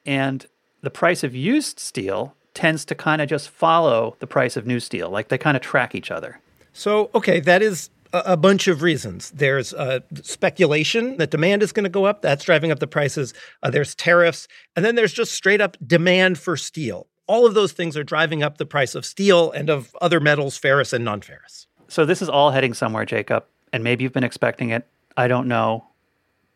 And 0.05 0.45
the 0.81 0.89
price 0.89 1.23
of 1.23 1.35
used 1.35 1.79
steel 1.79 2.35
tends 2.53 2.85
to 2.85 2.95
kind 2.95 3.21
of 3.21 3.27
just 3.27 3.49
follow 3.49 4.15
the 4.19 4.27
price 4.27 4.55
of 4.55 4.65
new 4.65 4.79
steel. 4.79 5.09
Like 5.09 5.27
they 5.27 5.37
kind 5.37 5.57
of 5.57 5.63
track 5.63 5.95
each 5.95 6.11
other. 6.11 6.39
So, 6.73 7.09
okay, 7.13 7.39
that 7.41 7.61
is 7.61 7.89
a, 8.13 8.37
bunch 8.37 8.67
of 8.67 8.81
reasons. 8.81 9.31
There's 9.31 9.73
uh, 9.73 9.99
speculation 10.21 11.17
that 11.17 11.31
demand 11.31 11.63
is 11.63 11.71
going 11.71 11.83
to 11.83 11.89
go 11.89 12.05
up. 12.05 12.21
That's 12.21 12.43
driving 12.43 12.71
up 12.71 12.79
the 12.79 12.87
prices. 12.87 13.33
Uh, 13.61 13.69
there's 13.69 13.95
tariffs. 13.95 14.47
And 14.75 14.83
then 14.83 14.95
there's 14.95 15.13
just 15.13 15.31
straight 15.31 15.61
up 15.61 15.77
demand 15.85 16.37
for 16.37 16.57
steel. 16.57 17.07
All 17.27 17.45
of 17.45 17.53
those 17.53 17.73
things 17.73 17.95
are 17.95 18.03
driving 18.03 18.41
up 18.41 18.57
the 18.57 18.65
price 18.65 18.95
of 18.95 19.05
steel 19.05 19.51
and 19.51 19.69
of 19.69 19.95
other 20.01 20.19
metals, 20.19 20.57
ferrous 20.57 20.93
and 20.93 21.05
non 21.05 21.21
ferrous. 21.21 21.67
So 21.89 22.05
this 22.05 22.21
is 22.21 22.29
all 22.29 22.51
heading 22.51 22.73
somewhere, 22.73 23.03
Jacob, 23.03 23.43
and 23.73 23.83
maybe 23.83 24.03
you've 24.03 24.13
been 24.13 24.23
expecting 24.23 24.69
it. 24.69 24.85
I 25.17 25.27
don't 25.27 25.47
know. 25.47 25.85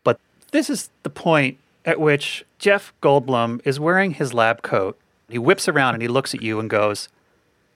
But 0.03 0.19
this 0.51 0.69
is 0.69 0.89
the 1.01 1.09
point 1.09 1.57
at 1.85 1.99
which 1.99 2.45
Jeff 2.59 2.93
Goldblum 3.01 3.59
is 3.65 3.79
wearing 3.79 4.11
his 4.11 4.33
lab 4.33 4.61
coat. 4.61 4.97
He 5.29 5.37
whips 5.37 5.67
around 5.67 5.95
and 5.95 6.01
he 6.01 6.07
looks 6.07 6.33
at 6.33 6.41
you 6.41 6.59
and 6.59 6.69
goes, 6.69 7.09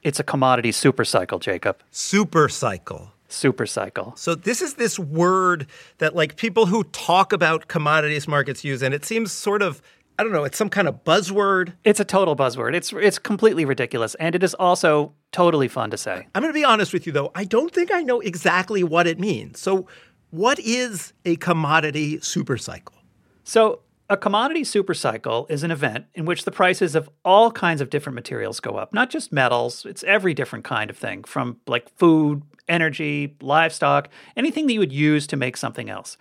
It's 0.03 0.19
a 0.19 0.23
commodity 0.23 0.71
super 0.71 1.03
cycle, 1.03 1.39
Jacob. 1.39 1.77
Super 1.91 2.47
cycle. 2.47 3.11
super 3.27 3.65
cycle. 3.65 4.13
So 4.15 4.35
this 4.35 4.61
is 4.61 4.75
this 4.75 4.97
word 4.97 5.67
that 5.97 6.15
like 6.15 6.37
people 6.37 6.67
who 6.67 6.85
talk 6.85 7.33
about 7.33 7.67
commodities 7.67 8.27
markets 8.27 8.63
use, 8.63 8.81
and 8.81 8.93
it 8.93 9.03
seems 9.03 9.31
sort 9.33 9.61
of 9.61 9.81
I 10.19 10.23
don't 10.23 10.31
know, 10.31 10.45
it's 10.45 10.57
some 10.57 10.69
kind 10.69 10.87
of 10.87 11.03
buzzword. 11.03 11.73
It's 11.83 11.99
a 11.99 12.05
total 12.05 12.35
buzzword. 12.35 12.73
It's 12.73 12.91
it's 12.91 13.19
completely 13.19 13.65
ridiculous, 13.65 14.15
and 14.15 14.33
it 14.33 14.43
is 14.43 14.55
also 14.55 15.13
totally 15.31 15.67
fun 15.67 15.91
to 15.91 15.97
say. 15.97 16.27
I'm 16.33 16.41
going 16.41 16.53
to 16.53 16.59
be 16.59 16.65
honest 16.65 16.91
with 16.91 17.05
you 17.05 17.13
though. 17.13 17.31
I 17.35 17.43
don't 17.43 17.73
think 17.73 17.91
I 17.93 18.01
know 18.01 18.19
exactly 18.19 18.83
what 18.83 19.05
it 19.05 19.19
means. 19.19 19.59
So, 19.59 19.87
what 20.31 20.59
is 20.59 21.13
a 21.23 21.35
commodity 21.35 22.17
supercycle? 22.17 22.95
So, 23.43 23.81
a 24.09 24.17
commodity 24.17 24.63
supercycle 24.63 25.49
is 25.51 25.63
an 25.63 25.71
event 25.71 26.05
in 26.15 26.25
which 26.25 26.45
the 26.45 26.51
prices 26.51 26.95
of 26.95 27.09
all 27.23 27.51
kinds 27.51 27.81
of 27.81 27.89
different 27.89 28.15
materials 28.15 28.59
go 28.59 28.77
up, 28.77 28.93
not 28.93 29.09
just 29.09 29.31
metals, 29.31 29.85
it's 29.85 30.03
every 30.05 30.33
different 30.33 30.65
kind 30.65 30.89
of 30.89 30.97
thing, 30.97 31.25
from 31.25 31.57
like 31.67 31.89
food, 31.97 32.41
energy, 32.69 33.35
livestock, 33.41 34.09
anything 34.35 34.65
that 34.67 34.73
you 34.73 34.79
would 34.79 34.93
use 34.93 35.27
to 35.27 35.37
make 35.37 35.57
something 35.57 35.89
else. 35.89 36.17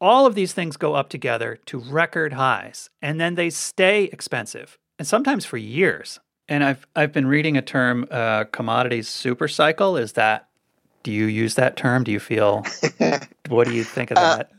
All 0.00 0.26
of 0.26 0.34
these 0.34 0.52
things 0.52 0.76
go 0.76 0.94
up 0.94 1.08
together 1.08 1.58
to 1.66 1.78
record 1.78 2.34
highs, 2.34 2.90
and 3.00 3.20
then 3.20 3.34
they 3.34 3.50
stay 3.50 4.04
expensive, 4.04 4.78
and 4.98 5.08
sometimes 5.08 5.44
for 5.46 5.56
years. 5.56 6.20
And 6.48 6.62
I've 6.62 6.86
I've 6.94 7.12
been 7.12 7.26
reading 7.26 7.56
a 7.56 7.62
term, 7.62 8.06
uh, 8.10 8.44
commodities 8.44 9.08
super 9.08 9.48
cycle. 9.48 9.96
Is 9.96 10.12
that? 10.12 10.48
Do 11.02 11.12
you 11.12 11.26
use 11.26 11.54
that 11.54 11.76
term? 11.76 12.04
Do 12.04 12.12
you 12.12 12.20
feel? 12.20 12.64
what 13.48 13.66
do 13.66 13.74
you 13.74 13.84
think 13.84 14.10
of 14.10 14.18
Uh, 14.18 14.36
that? 14.36 14.50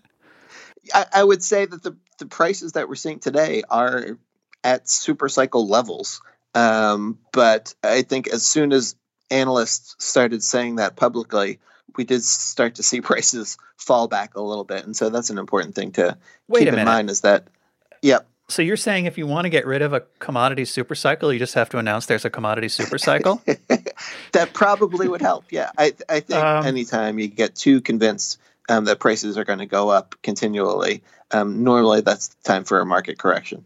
I, 0.94 1.06
I 1.13 1.24
would 1.24 1.44
say 1.44 1.65
that 1.65 1.84
the, 1.84 1.96
the 2.20 2.25
prices 2.25 2.74
that 2.74 2.89
we're 2.89 2.96
seeing 2.96 3.20
today 3.20 3.63
are 3.70 4.17
at 4.63 4.89
super 4.89 5.29
cycle 5.29 5.67
levels. 5.67 6.22
Um, 6.56 7.20
but 7.32 7.75
I 7.84 8.01
think 8.01 8.27
as 8.27 8.46
soon 8.46 8.72
as 8.74 8.96
analysts 9.29 9.96
started 10.00 10.41
saying 10.41 10.77
that 10.77 10.96
publicly, 10.96 11.60
we 11.96 12.03
did 12.03 12.24
start 12.24 12.75
to 12.75 12.84
see 12.84 13.01
prices 13.01 13.58
fall 13.77 14.08
back 14.08 14.36
a 14.36 14.41
little 14.41 14.63
bit. 14.63 14.86
And 14.86 14.96
so 14.96 15.10
that's 15.10 15.29
an 15.29 15.38
important 15.38 15.75
thing 15.75 15.91
to 15.94 16.17
Wait 16.48 16.65
keep 16.65 16.74
in 16.74 16.86
mind 16.86 17.10
is 17.10 17.22
that, 17.22 17.48
yep. 18.01 18.27
So 18.50 18.62
you're 18.62 18.77
saying 18.77 19.06
if 19.06 19.17
you 19.17 19.27
want 19.27 19.44
to 19.44 19.50
get 19.50 19.65
rid 19.65 19.82
of 19.82 19.91
a 19.91 20.03
commodity 20.20 20.63
super 20.63 20.96
cycle, 20.96 21.34
you 21.34 21.39
just 21.39 21.53
have 21.56 21.70
to 21.70 21.79
announce 21.79 22.06
there's 22.06 22.24
a 22.24 22.29
commodity 22.29 22.70
super 22.70 22.98
cycle? 22.98 23.41
that 24.32 24.53
probably 24.53 25.10
would 25.10 25.22
help. 25.22 25.46
Yeah, 25.51 25.72
I, 25.77 25.94
I 26.08 26.22
think 26.22 26.41
Um, 26.41 26.65
anytime 26.65 27.20
you 27.20 27.27
get 27.27 27.56
too 27.56 27.82
convinced 27.82 28.39
um, 28.70 28.86
that 28.86 29.00
prices 29.00 29.38
are 29.38 29.44
going 29.44 29.60
to 29.60 29.65
go 29.65 29.89
up 29.89 30.15
continually, 30.24 31.03
um, 31.32 31.63
normally 31.63 32.00
that's 32.00 32.29
time 32.46 32.63
for 32.63 32.79
a 32.79 32.86
market 32.86 33.17
correction. 33.20 33.65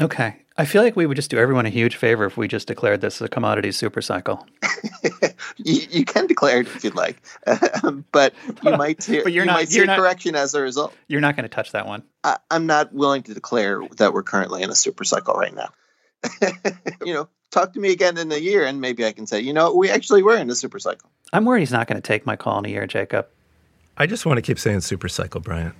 okay. 0.00 0.36
I 0.58 0.64
feel 0.64 0.82
like 0.82 0.96
we 0.96 1.04
would 1.06 1.16
just 1.16 1.30
do 1.30 1.38
everyone 1.38 1.66
a 1.66 1.70
huge 1.70 1.96
favor 1.96 2.24
if 2.24 2.36
we 2.36 2.48
just 2.48 2.66
declared 2.66 3.00
this 3.02 3.20
a 3.20 3.28
commodity 3.28 3.72
super 3.72 4.00
cycle. 4.02 4.46
You, 5.58 5.80
you 5.90 6.04
can 6.04 6.26
declare 6.26 6.60
it 6.60 6.66
if 6.66 6.84
you'd 6.84 6.94
like, 6.94 7.22
um, 7.82 8.04
but 8.12 8.34
you 8.62 8.70
might 8.76 9.02
see, 9.02 9.22
But 9.22 9.32
you're 9.32 9.44
you 9.44 9.46
not- 9.46 9.54
might 9.54 9.68
see 9.68 9.76
you're 9.76 9.84
a 9.84 9.86
not- 9.88 9.98
correction 9.98 10.34
as 10.34 10.54
a 10.54 10.60
result. 10.60 10.94
You're 11.08 11.20
not 11.20 11.34
going 11.36 11.44
to 11.44 11.54
touch 11.54 11.72
that 11.72 11.86
one. 11.86 12.02
I, 12.24 12.36
I'm 12.50 12.66
not 12.66 12.92
willing 12.92 13.22
to 13.24 13.34
declare 13.34 13.80
that 13.96 14.12
we're 14.12 14.22
currently 14.22 14.62
in 14.62 14.70
a 14.70 14.74
super 14.74 15.04
cycle 15.04 15.34
right 15.34 15.54
now. 15.54 15.70
you 17.04 17.14
know, 17.14 17.28
talk 17.50 17.72
to 17.74 17.80
me 17.80 17.90
again 17.92 18.18
in 18.18 18.30
a 18.32 18.36
year, 18.36 18.64
and 18.64 18.80
maybe 18.80 19.04
I 19.06 19.12
can 19.12 19.26
say, 19.26 19.40
you 19.40 19.52
know, 19.52 19.74
we 19.74 19.88
actually 19.88 20.22
were 20.22 20.36
in 20.36 20.50
a 20.50 20.54
super 20.54 20.78
cycle. 20.78 21.10
I'm 21.32 21.44
worried 21.44 21.60
he's 21.60 21.72
not 21.72 21.86
going 21.86 22.00
to 22.00 22.06
take 22.06 22.26
my 22.26 22.36
call 22.36 22.58
in 22.58 22.66
a 22.66 22.68
year, 22.68 22.86
Jacob. 22.86 23.26
I 23.96 24.06
just 24.06 24.26
want 24.26 24.36
to 24.36 24.42
keep 24.42 24.58
saying 24.58 24.80
super 24.80 25.08
cycle, 25.08 25.40
Bryant. 25.40 25.74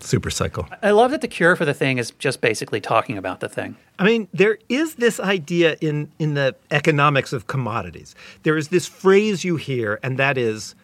Super 0.00 0.30
cycle. 0.30 0.68
I 0.82 0.90
love 0.90 1.10
that 1.10 1.20
the 1.20 1.28
cure 1.28 1.56
for 1.56 1.64
the 1.64 1.74
thing 1.74 1.98
is 1.98 2.12
just 2.12 2.40
basically 2.40 2.80
talking 2.80 3.18
about 3.18 3.40
the 3.40 3.48
thing. 3.48 3.76
I 3.98 4.04
mean, 4.04 4.28
there 4.32 4.58
is 4.68 4.94
this 4.94 5.18
idea 5.18 5.76
in, 5.80 6.10
in 6.18 6.34
the 6.34 6.54
economics 6.70 7.32
of 7.32 7.46
commodities. 7.46 8.14
There 8.44 8.56
is 8.56 8.68
this 8.68 8.86
phrase 8.86 9.44
you 9.44 9.56
hear, 9.56 9.98
and 10.02 10.18
that 10.18 10.38
is 10.38 10.74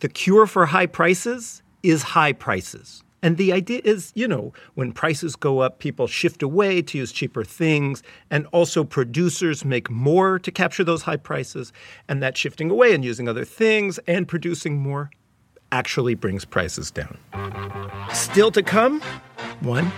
the 0.00 0.08
cure 0.08 0.46
for 0.46 0.66
high 0.66 0.86
prices 0.86 1.62
is 1.82 2.02
high 2.02 2.32
prices. 2.32 3.02
And 3.22 3.36
the 3.36 3.52
idea 3.52 3.80
is, 3.84 4.10
you 4.16 4.26
know, 4.26 4.52
when 4.74 4.92
prices 4.92 5.36
go 5.36 5.60
up, 5.60 5.78
people 5.78 6.08
shift 6.08 6.42
away 6.42 6.82
to 6.82 6.98
use 6.98 7.12
cheaper 7.12 7.44
things, 7.44 8.02
and 8.30 8.46
also 8.46 8.82
producers 8.82 9.64
make 9.64 9.88
more 9.88 10.40
to 10.40 10.50
capture 10.50 10.82
those 10.82 11.02
high 11.02 11.16
prices. 11.16 11.72
And 12.08 12.20
that 12.22 12.36
shifting 12.36 12.68
away 12.68 12.94
and 12.94 13.04
using 13.04 13.28
other 13.28 13.44
things 13.44 13.98
and 14.08 14.26
producing 14.26 14.78
more 14.78 15.10
actually 15.72 16.14
brings 16.14 16.44
prices 16.44 16.90
down. 16.90 17.18
Still 18.14 18.52
to 18.52 18.62
come 18.62 19.00
one, 19.60 19.90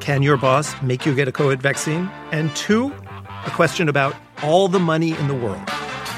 can 0.00 0.22
your 0.22 0.36
boss 0.36 0.80
make 0.82 1.04
you 1.04 1.14
get 1.14 1.26
a 1.26 1.32
COVID 1.32 1.60
vaccine? 1.60 2.08
And 2.30 2.54
two, 2.54 2.92
a 3.46 3.50
question 3.50 3.88
about 3.88 4.14
all 4.42 4.68
the 4.68 4.78
money 4.78 5.12
in 5.12 5.28
the 5.28 5.34
world, 5.34 5.68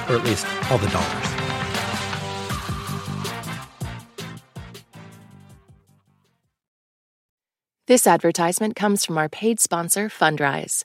or 0.09 0.17
at 0.17 0.25
least 0.25 0.47
all 0.71 0.79
the 0.79 0.89
dollars. 0.89 1.31
This 7.87 8.07
advertisement 8.07 8.77
comes 8.77 9.05
from 9.05 9.19
our 9.19 9.29
paid 9.29 9.59
sponsor, 9.59 10.09
Fundrise. 10.09 10.85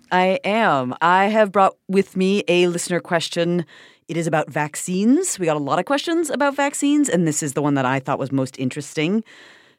I 0.11 0.39
am. 0.43 0.93
I 1.01 1.25
have 1.25 1.51
brought 1.51 1.77
with 1.87 2.17
me 2.17 2.43
a 2.47 2.67
listener 2.67 2.99
question. 2.99 3.65
It 4.07 4.17
is 4.17 4.27
about 4.27 4.51
vaccines. 4.51 5.39
We 5.39 5.45
got 5.45 5.55
a 5.55 5.59
lot 5.59 5.79
of 5.79 5.85
questions 5.85 6.29
about 6.29 6.55
vaccines, 6.55 7.07
and 7.07 7.25
this 7.25 7.41
is 7.41 7.53
the 7.53 7.61
one 7.61 7.75
that 7.75 7.85
I 7.85 7.99
thought 7.99 8.19
was 8.19 8.31
most 8.31 8.59
interesting. 8.59 9.23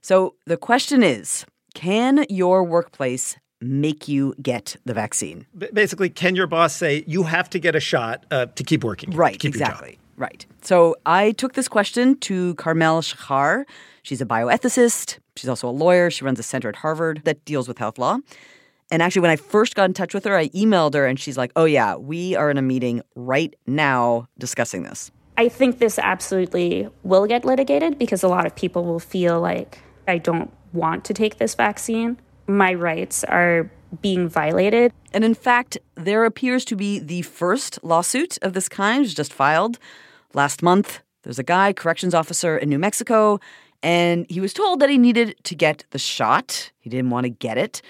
So 0.00 0.34
the 0.46 0.56
question 0.56 1.02
is 1.02 1.44
Can 1.74 2.24
your 2.30 2.64
workplace 2.64 3.36
make 3.60 4.08
you 4.08 4.34
get 4.40 4.76
the 4.86 4.94
vaccine? 4.94 5.46
Basically, 5.72 6.08
can 6.08 6.34
your 6.34 6.46
boss 6.46 6.74
say 6.74 7.04
you 7.06 7.24
have 7.24 7.50
to 7.50 7.58
get 7.58 7.76
a 7.76 7.80
shot 7.80 8.24
uh, 8.30 8.46
to 8.46 8.64
keep 8.64 8.84
working? 8.84 9.10
Right, 9.10 9.38
keep 9.38 9.50
exactly. 9.50 9.98
Right. 10.16 10.46
So 10.62 10.96
I 11.04 11.32
took 11.32 11.54
this 11.54 11.68
question 11.68 12.18
to 12.20 12.54
Carmel 12.54 13.02
Shachar. 13.02 13.64
She's 14.02 14.20
a 14.20 14.26
bioethicist. 14.26 15.18
She's 15.36 15.48
also 15.48 15.68
a 15.68 15.70
lawyer. 15.70 16.10
She 16.10 16.24
runs 16.24 16.38
a 16.38 16.42
center 16.42 16.68
at 16.68 16.76
Harvard 16.76 17.22
that 17.24 17.44
deals 17.44 17.68
with 17.68 17.78
health 17.78 17.98
law. 17.98 18.18
And 18.92 19.00
actually, 19.02 19.22
when 19.22 19.30
I 19.30 19.36
first 19.36 19.74
got 19.74 19.84
in 19.84 19.94
touch 19.94 20.12
with 20.12 20.26
her, 20.26 20.36
I 20.36 20.50
emailed 20.50 20.92
her 20.92 21.06
and 21.06 21.18
she's 21.18 21.38
like, 21.38 21.50
oh, 21.56 21.64
yeah, 21.64 21.96
we 21.96 22.36
are 22.36 22.50
in 22.50 22.58
a 22.58 22.62
meeting 22.62 23.00
right 23.14 23.54
now 23.66 24.28
discussing 24.36 24.82
this. 24.82 25.10
I 25.38 25.48
think 25.48 25.78
this 25.78 25.98
absolutely 25.98 26.90
will 27.02 27.26
get 27.26 27.46
litigated 27.46 27.98
because 27.98 28.22
a 28.22 28.28
lot 28.28 28.44
of 28.44 28.54
people 28.54 28.84
will 28.84 29.00
feel 29.00 29.40
like 29.40 29.78
I 30.06 30.18
don't 30.18 30.52
want 30.74 31.06
to 31.06 31.14
take 31.14 31.38
this 31.38 31.54
vaccine. 31.54 32.20
My 32.46 32.74
rights 32.74 33.24
are 33.24 33.70
being 34.02 34.28
violated. 34.28 34.92
And 35.14 35.24
in 35.24 35.34
fact, 35.34 35.78
there 35.94 36.26
appears 36.26 36.62
to 36.66 36.76
be 36.76 36.98
the 36.98 37.22
first 37.22 37.78
lawsuit 37.82 38.36
of 38.42 38.52
this 38.52 38.68
kind 38.68 39.06
just 39.06 39.32
filed 39.32 39.78
last 40.34 40.62
month. 40.62 41.00
There's 41.22 41.38
a 41.38 41.42
guy, 41.42 41.72
corrections 41.72 42.12
officer 42.12 42.58
in 42.58 42.68
New 42.68 42.78
Mexico, 42.78 43.40
and 43.82 44.26
he 44.28 44.40
was 44.40 44.52
told 44.52 44.80
that 44.80 44.90
he 44.90 44.98
needed 44.98 45.34
to 45.44 45.54
get 45.54 45.84
the 45.92 45.98
shot. 45.98 46.72
He 46.78 46.90
didn't 46.90 47.08
want 47.08 47.24
to 47.24 47.30
get 47.30 47.56
it. 47.56 47.80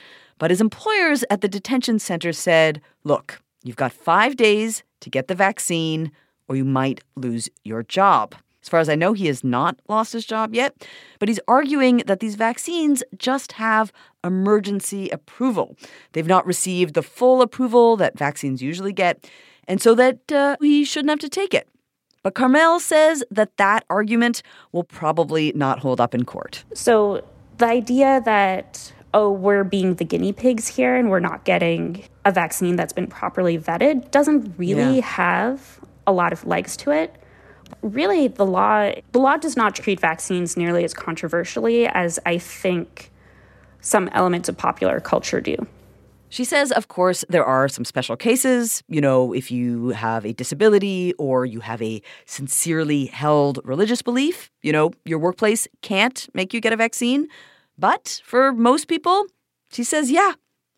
But 0.42 0.50
his 0.50 0.60
employers 0.60 1.22
at 1.30 1.40
the 1.40 1.46
detention 1.46 2.00
center 2.00 2.32
said, 2.32 2.80
look, 3.04 3.40
you've 3.62 3.76
got 3.76 3.92
five 3.92 4.34
days 4.34 4.82
to 4.98 5.08
get 5.08 5.28
the 5.28 5.36
vaccine, 5.36 6.10
or 6.48 6.56
you 6.56 6.64
might 6.64 7.00
lose 7.14 7.48
your 7.62 7.84
job. 7.84 8.34
As 8.60 8.68
far 8.68 8.80
as 8.80 8.88
I 8.88 8.96
know, 8.96 9.12
he 9.12 9.28
has 9.28 9.44
not 9.44 9.78
lost 9.88 10.12
his 10.12 10.26
job 10.26 10.52
yet, 10.52 10.84
but 11.20 11.28
he's 11.28 11.38
arguing 11.46 11.98
that 12.08 12.18
these 12.18 12.34
vaccines 12.34 13.04
just 13.16 13.52
have 13.52 13.92
emergency 14.24 15.08
approval. 15.10 15.76
They've 16.10 16.26
not 16.26 16.44
received 16.44 16.94
the 16.94 17.04
full 17.04 17.40
approval 17.40 17.96
that 17.98 18.18
vaccines 18.18 18.60
usually 18.60 18.92
get, 18.92 19.30
and 19.68 19.80
so 19.80 19.94
that 19.94 20.32
uh, 20.32 20.56
he 20.60 20.84
shouldn't 20.84 21.10
have 21.10 21.20
to 21.20 21.28
take 21.28 21.54
it. 21.54 21.68
But 22.24 22.34
Carmel 22.34 22.80
says 22.80 23.22
that 23.30 23.56
that 23.58 23.84
argument 23.88 24.42
will 24.72 24.82
probably 24.82 25.52
not 25.54 25.78
hold 25.78 26.00
up 26.00 26.16
in 26.16 26.24
court. 26.24 26.64
So 26.74 27.24
the 27.58 27.66
idea 27.66 28.20
that, 28.24 28.92
oh, 29.14 29.30
we're 29.30 29.64
being 29.64 29.94
the 29.96 30.04
guinea 30.04 30.32
pigs 30.32 30.68
here 30.68 30.94
and 30.94 31.10
we're 31.10 31.20
not 31.20 31.44
getting 31.44 32.04
a 32.24 32.32
vaccine 32.32 32.76
that's 32.76 32.92
been 32.92 33.06
properly 33.06 33.58
vetted 33.58 34.10
doesn't 34.10 34.54
really 34.56 34.96
Yeah. 34.96 35.04
have 35.04 35.80
a 36.06 36.12
lot 36.12 36.32
of 36.32 36.46
legs 36.46 36.76
to 36.78 36.90
it. 36.90 37.14
Really, 37.82 38.28
the 38.28 38.46
law 38.46 38.90
the 39.12 39.18
law 39.18 39.36
does 39.36 39.56
not 39.56 39.74
treat 39.74 39.98
vaccines 40.00 40.56
nearly 40.56 40.84
as 40.84 40.94
controversially 40.94 41.86
as 41.86 42.18
I 42.26 42.38
think 42.38 43.10
some 43.80 44.08
elements 44.12 44.48
of 44.48 44.56
popular 44.56 45.00
culture 45.00 45.40
do. 45.40 45.56
She 46.28 46.44
says, 46.44 46.72
of 46.72 46.88
course, 46.88 47.24
there 47.28 47.44
are 47.44 47.68
some 47.68 47.84
special 47.84 48.16
cases. 48.16 48.82
You 48.88 49.02
know, 49.02 49.34
if 49.34 49.50
you 49.50 49.88
have 49.90 50.24
a 50.24 50.32
disability 50.32 51.12
or 51.18 51.44
you 51.44 51.60
have 51.60 51.82
a 51.82 52.00
sincerely 52.24 53.06
held 53.06 53.58
religious 53.64 54.00
belief, 54.00 54.50
you 54.62 54.72
know, 54.72 54.92
your 55.04 55.18
workplace 55.18 55.68
can't 55.82 56.28
make 56.32 56.54
you 56.54 56.60
get 56.62 56.72
a 56.72 56.76
vaccine. 56.76 57.28
But 57.78 58.20
for 58.24 58.52
most 58.52 58.86
people, 58.86 59.26
she 59.70 59.84
says, 59.84 60.10
yeah, 60.10 60.32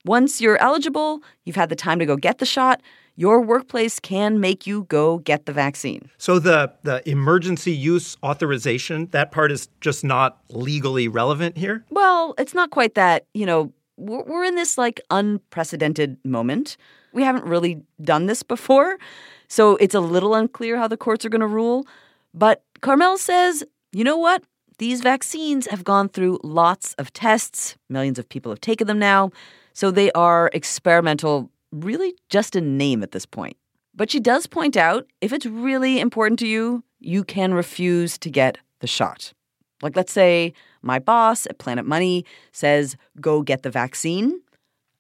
once 0.05 0.41
you're 0.41 0.59
eligible, 0.59 1.23
you've 1.45 1.57
had 1.57 1.69
the 1.69 1.77
time 1.77 1.99
to 1.99 2.07
go 2.07 2.17
get 2.17 2.39
the 2.39 2.47
shot, 2.47 2.81
your 3.17 3.41
workplace 3.41 4.01
can 4.01 4.41
make 4.41 4.67
you 4.67 4.85
go 4.85 5.19
get 5.19 5.47
the 5.47 5.53
vaccine. 5.53 6.11
So 6.19 6.39
the 6.39 6.73
the 6.83 7.09
emergency 7.09 7.73
use 7.73 8.17
authorization, 8.23 9.09
that 9.13 9.31
part 9.31 9.53
is 9.53 9.69
just 9.81 10.05
not 10.05 10.41
legally 10.51 11.09
relevant 11.09 11.57
here? 11.57 11.85
Well, 11.91 12.35
it's 12.39 12.55
not 12.55 12.71
quite 12.71 12.95
that, 12.95 13.27
you 13.33 13.47
know, 13.47 13.73
we're, 13.97 14.25
we're 14.25 14.45
in 14.45 14.57
this 14.57 14.77
like 14.77 15.01
unprecedented 15.11 16.19
moment. 16.25 16.77
We 17.13 17.23
haven't 17.23 17.45
really 17.45 17.83
done 18.03 18.27
this 18.27 18.43
before. 18.43 18.99
So 19.47 19.77
it's 19.77 19.95
a 19.95 20.01
little 20.01 20.35
unclear 20.35 20.77
how 20.77 20.89
the 20.89 20.97
courts 20.97 21.25
are 21.25 21.29
going 21.29 21.41
to 21.41 21.47
rule. 21.47 21.87
But 22.33 22.65
Carmel 22.81 23.17
says, 23.19 23.63
you 23.93 24.03
know 24.03 24.17
what? 24.17 24.43
These 24.79 25.03
vaccines 25.03 25.67
have 25.69 25.85
gone 25.85 26.09
through 26.09 26.41
lots 26.43 26.95
of 26.95 27.13
tests. 27.13 27.77
Millions 27.89 28.19
of 28.19 28.29
people 28.29 28.51
have 28.51 28.61
taken 28.61 28.87
them 28.87 28.99
now. 28.99 29.31
So 29.73 29.91
they 29.91 30.11
are 30.13 30.51
experimental, 30.53 31.51
really 31.71 32.15
just 32.29 32.57
a 32.57 32.61
name 32.61 33.03
at 33.03 33.13
this 33.13 33.27
point. 33.27 33.57
But 33.95 34.11
she 34.11 34.19
does 34.19 34.47
point 34.47 34.77
out 34.77 35.07
if 35.21 35.33
it's 35.33 35.47
really 35.47 36.01
important 36.01 36.41
to 36.41 36.49
you, 36.49 36.83
you 36.99 37.23
can 37.23 37.55
refuse 37.55 38.19
to 38.19 38.31
get 38.31 38.59
the 38.81 38.87
shot. 38.89 39.33
Like, 39.81 39.95
let's 39.95 40.13
say 40.13 40.55
my 40.83 40.99
boss 40.99 41.47
at 41.47 41.59
Planet 41.59 41.85
Money 41.85 42.25
says, 42.53 42.97
go 43.21 43.43
get 43.43 43.63
the 43.63 43.71
vaccine. 43.71 44.41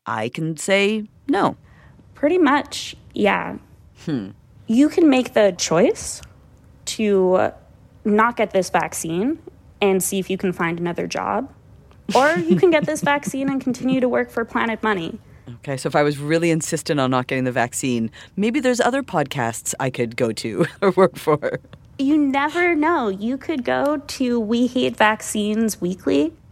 I 0.07 0.29
can 0.29 0.57
say 0.57 1.09
no. 1.29 1.57
Pretty 2.15 2.39
much, 2.39 2.95
yeah. 3.15 3.57
Hmm. 4.05 4.31
You 4.67 4.89
can 4.89 5.09
make 5.09 5.35
the 5.35 5.55
choice 5.59 6.23
to 6.87 7.53
not 8.05 8.37
get 8.37 8.53
this 8.53 8.71
vaccine 8.71 9.39
and 9.91 10.03
see 10.03 10.19
if 10.19 10.29
you 10.29 10.37
can 10.37 10.53
find 10.53 10.79
another 10.79 11.07
job. 11.07 11.53
Or 12.15 12.37
you 12.37 12.57
can 12.57 12.71
get 12.71 12.87
this 12.87 13.01
vaccine 13.13 13.49
and 13.49 13.61
continue 13.61 14.01
to 14.01 14.09
work 14.09 14.31
for 14.31 14.45
Planet 14.45 14.83
Money. 14.83 15.19
Okay, 15.57 15.77
so 15.77 15.87
if 15.87 15.97
I 15.97 16.03
was 16.03 16.19
really 16.19 16.51
insistent 16.51 17.01
on 17.01 17.11
not 17.11 17.27
getting 17.27 17.45
the 17.45 17.53
vaccine, 17.53 18.11
maybe 18.37 18.61
there's 18.61 18.81
other 18.81 19.03
podcasts 19.03 19.75
I 19.79 19.91
could 19.91 20.17
go 20.17 20.33
to 20.33 20.67
or 20.83 20.91
work 20.93 21.17
for. 21.17 21.61
You 21.99 22.17
never 22.19 22.75
know. 22.75 23.09
You 23.09 23.39
could 23.39 23.65
go 23.65 23.99
to 23.99 24.41
We 24.41 24.67
Hate 24.67 24.97
Vaccines 24.97 25.81
Weekly. 25.81 26.33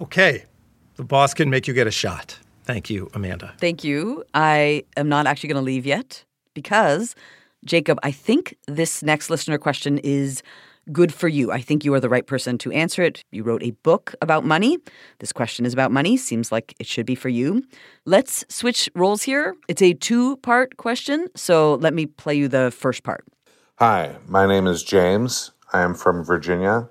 Okay. 0.00 0.44
The 0.96 1.04
boss 1.04 1.34
can 1.34 1.50
make 1.50 1.68
you 1.68 1.74
get 1.74 1.86
a 1.86 1.90
shot. 1.90 2.38
Thank 2.64 2.90
you, 2.90 3.10
Amanda. 3.14 3.54
Thank 3.58 3.84
you. 3.84 4.24
I 4.34 4.84
am 4.96 5.08
not 5.08 5.26
actually 5.26 5.48
going 5.48 5.62
to 5.62 5.64
leave 5.64 5.86
yet 5.86 6.24
because, 6.54 7.14
Jacob, 7.64 7.98
I 8.02 8.10
think 8.10 8.56
this 8.66 9.02
next 9.02 9.30
listener 9.30 9.58
question 9.58 9.98
is 9.98 10.42
good 10.92 11.12
for 11.12 11.28
you. 11.28 11.52
I 11.52 11.60
think 11.60 11.84
you 11.84 11.92
are 11.94 12.00
the 12.00 12.08
right 12.08 12.26
person 12.26 12.58
to 12.58 12.72
answer 12.72 13.02
it. 13.02 13.22
You 13.30 13.42
wrote 13.42 13.62
a 13.62 13.72
book 13.82 14.14
about 14.22 14.44
money. 14.44 14.78
This 15.18 15.32
question 15.32 15.66
is 15.66 15.72
about 15.72 15.92
money. 15.92 16.16
Seems 16.16 16.50
like 16.50 16.74
it 16.78 16.86
should 16.86 17.06
be 17.06 17.14
for 17.14 17.28
you. 17.28 17.62
Let's 18.06 18.44
switch 18.48 18.88
roles 18.94 19.22
here. 19.22 19.54
It's 19.68 19.82
a 19.82 19.92
two 19.92 20.36
part 20.38 20.76
question. 20.78 21.28
So 21.36 21.74
let 21.74 21.94
me 21.94 22.06
play 22.06 22.34
you 22.34 22.48
the 22.48 22.70
first 22.70 23.02
part. 23.02 23.24
Hi, 23.78 24.16
my 24.26 24.46
name 24.46 24.66
is 24.66 24.82
James. 24.82 25.52
I 25.72 25.82
am 25.82 25.94
from 25.94 26.24
Virginia. 26.24 26.88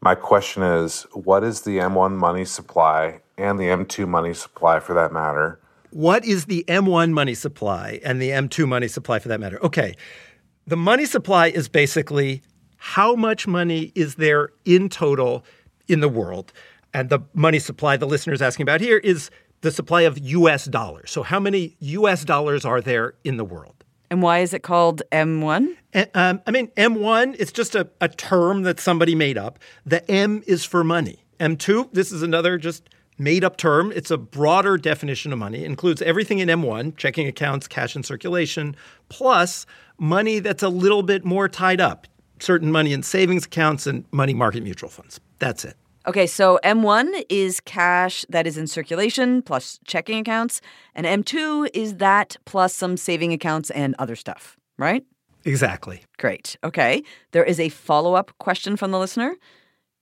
My 0.00 0.14
question 0.14 0.62
is 0.62 1.06
What 1.12 1.44
is 1.44 1.62
the 1.62 1.78
M1 1.78 2.12
money 2.12 2.44
supply 2.44 3.20
and 3.38 3.58
the 3.58 3.64
M2 3.64 4.06
money 4.08 4.34
supply 4.34 4.80
for 4.80 4.94
that 4.94 5.12
matter? 5.12 5.60
What 5.90 6.24
is 6.24 6.44
the 6.44 6.64
M1 6.68 7.10
money 7.10 7.34
supply 7.34 8.00
and 8.04 8.20
the 8.20 8.30
M2 8.30 8.66
money 8.66 8.88
supply 8.88 9.18
for 9.18 9.28
that 9.28 9.40
matter? 9.40 9.62
Okay. 9.64 9.94
The 10.66 10.76
money 10.76 11.04
supply 11.04 11.48
is 11.48 11.68
basically 11.68 12.42
how 12.76 13.14
much 13.14 13.46
money 13.46 13.92
is 13.94 14.14
there 14.14 14.50
in 14.64 14.88
total 14.88 15.44
in 15.88 16.00
the 16.00 16.08
world? 16.08 16.52
And 16.94 17.10
the 17.10 17.20
money 17.34 17.58
supply 17.58 17.96
the 17.96 18.06
listener 18.06 18.32
is 18.32 18.42
asking 18.42 18.64
about 18.64 18.80
here 18.80 18.98
is 18.98 19.30
the 19.60 19.70
supply 19.70 20.02
of 20.02 20.18
US 20.18 20.64
dollars. 20.64 21.10
So, 21.10 21.22
how 21.22 21.40
many 21.40 21.76
US 21.80 22.24
dollars 22.24 22.64
are 22.64 22.80
there 22.80 23.14
in 23.24 23.36
the 23.36 23.44
world? 23.44 23.84
And 24.10 24.22
why 24.22 24.38
is 24.38 24.54
it 24.54 24.62
called 24.62 25.02
M1? 25.12 25.76
Um, 26.14 26.40
I 26.46 26.50
mean, 26.50 26.68
M1, 26.68 27.36
it's 27.38 27.52
just 27.52 27.74
a, 27.74 27.88
a 28.00 28.08
term 28.08 28.62
that 28.62 28.80
somebody 28.80 29.14
made 29.14 29.38
up. 29.38 29.58
The 29.86 30.08
M 30.10 30.42
is 30.46 30.64
for 30.64 30.82
money. 30.82 31.24
M2, 31.38 31.92
this 31.92 32.10
is 32.10 32.22
another 32.22 32.58
just 32.58 32.88
made 33.20 33.44
up 33.44 33.56
term. 33.58 33.92
It's 33.94 34.10
a 34.10 34.16
broader 34.16 34.78
definition 34.78 35.32
of 35.32 35.38
money. 35.38 35.62
It 35.62 35.66
includes 35.66 36.00
everything 36.02 36.38
in 36.38 36.48
M1 36.48 36.96
checking 36.96 37.26
accounts, 37.28 37.68
cash 37.68 37.94
in 37.94 38.02
circulation, 38.02 38.74
plus 39.10 39.66
money 39.98 40.38
that's 40.38 40.62
a 40.62 40.68
little 40.68 41.02
bit 41.02 41.24
more 41.24 41.48
tied 41.48 41.80
up 41.80 42.06
certain 42.40 42.72
money 42.72 42.94
in 42.94 43.02
savings 43.02 43.44
accounts 43.44 43.86
and 43.86 44.06
money 44.10 44.32
market 44.32 44.62
mutual 44.62 44.88
funds. 44.88 45.20
That's 45.38 45.64
it. 45.64 45.76
Okay, 46.06 46.26
so 46.26 46.58
M1 46.64 47.24
is 47.28 47.60
cash 47.60 48.24
that 48.30 48.46
is 48.46 48.56
in 48.56 48.66
circulation 48.66 49.42
plus 49.42 49.78
checking 49.86 50.18
accounts, 50.18 50.62
and 50.94 51.06
M2 51.06 51.68
is 51.74 51.96
that 51.96 52.38
plus 52.46 52.74
some 52.74 52.96
saving 52.96 53.34
accounts 53.34 53.70
and 53.70 53.94
other 53.98 54.16
stuff, 54.16 54.56
right? 54.78 55.04
Exactly. 55.44 56.02
Great. 56.18 56.56
Okay. 56.64 57.02
There 57.32 57.44
is 57.44 57.60
a 57.60 57.68
follow 57.68 58.14
up 58.14 58.32
question 58.38 58.76
from 58.76 58.92
the 58.92 58.98
listener. 58.98 59.36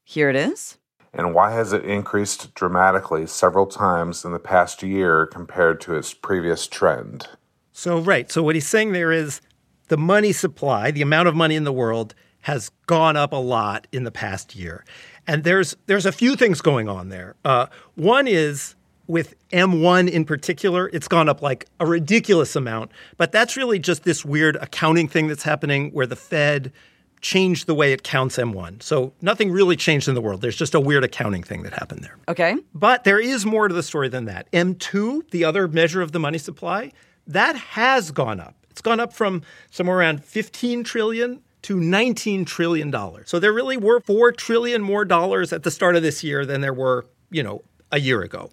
Here 0.05 0.31
it 0.31 0.37
is. 0.37 0.79
And 1.13 1.35
why 1.35 1.53
has 1.53 1.73
it 1.73 1.85
increased 1.85 2.55
dramatically 2.55 3.27
several 3.27 3.67
times 3.67 4.25
in 4.25 4.33
the 4.33 4.39
past 4.39 4.83
year 4.83 5.27
compared 5.27 5.81
to 5.83 5.95
its 5.95 6.15
previous 6.15 6.67
trend? 6.67 7.29
So, 7.73 7.99
right. 7.99 8.31
So, 8.31 8.43
what 8.43 8.55
he's 8.55 8.69
saying 8.69 8.93
there 8.93 9.13
is 9.13 9.41
the 9.89 9.97
money 9.97 10.33
supply, 10.33 10.91
the 10.91 11.03
amount 11.03 11.29
of 11.29 11.35
money 11.35 11.55
in 11.55 11.65
the 11.65 11.73
world, 11.73 12.15
has 12.43 12.71
gone 12.87 13.17
up 13.17 13.33
a 13.33 13.37
lot 13.37 13.87
in 13.93 14.05
the 14.05 14.11
past 14.11 14.55
year. 14.55 14.85
And 15.27 15.45
there's 15.45 15.77
there's 15.87 16.07
a 16.07 16.13
few 16.13 16.37
things 16.37 16.61
going 16.61 16.89
on 16.89 17.09
there. 17.09 17.37
Uh, 17.45 17.67
one 17.95 18.27
is 18.27 18.75
with 19.07 19.35
M1 19.51 20.09
in 20.09 20.25
particular, 20.25 20.91
it's 20.93 21.09
gone 21.09 21.29
up 21.29 21.41
like 21.41 21.67
a 21.81 21.87
ridiculous 21.87 22.55
amount. 22.55 22.93
But 23.17 23.33
that's 23.33 23.57
really 23.57 23.79
just 23.79 24.05
this 24.05 24.25
weird 24.25 24.57
accounting 24.57 25.09
thing 25.09 25.29
that's 25.29 25.43
happening 25.43 25.91
where 25.91 26.07
the 26.07 26.17
Fed 26.17 26.73
changed 27.21 27.67
the 27.67 27.75
way 27.75 27.93
it 27.93 28.03
counts 28.03 28.37
M1. 28.37 28.83
So 28.83 29.13
nothing 29.21 29.51
really 29.51 29.77
changed 29.77 30.09
in 30.09 30.15
the 30.15 30.21
world. 30.21 30.41
There's 30.41 30.57
just 30.57 30.75
a 30.75 30.81
weird 30.81 31.05
accounting 31.05 31.43
thing 31.43 31.63
that 31.63 31.73
happened 31.73 32.03
there. 32.03 32.17
Okay. 32.29 32.57
But 32.75 33.05
there 33.05 33.19
is 33.19 33.45
more 33.45 33.69
to 33.69 33.75
the 33.75 33.83
story 33.83 34.09
than 34.09 34.27
that. 34.27 34.51
M2, 34.53 35.31
the 35.31 35.45
other 35.45 35.69
measure 35.69 36.03
of 36.03 36.13
the 36.13 36.21
money 36.21 36.39
supply, 36.39 36.93
that 37.27 37.57
has 37.57 38.11
gone 38.11 38.41
up. 38.41 38.55
It's 38.71 38.81
gone 38.81 39.01
up 39.01 39.13
from 39.13 39.43
somewhere 39.71 39.99
around 39.99 40.25
15 40.25 40.85
trillion 40.85 41.43
to 41.63 41.81
19 41.81 42.45
trillion 42.45 42.91
dollars. 42.91 43.29
So 43.29 43.39
there 43.39 43.53
really 43.53 43.77
were 43.77 44.01
4 44.01 44.33
trillion 44.33 44.83
more 44.83 45.05
dollars 45.05 45.53
at 45.53 45.65
the 45.65 45.71
start 45.71 45.97
of 45.97 46.03
this 46.03 46.23
year 46.23 46.47
than 46.47 46.61
there 46.61 46.73
were, 46.73 47.05
you 47.31 47.43
know, 47.43 47.63
a 47.91 47.99
year 47.99 48.23
ago. 48.23 48.51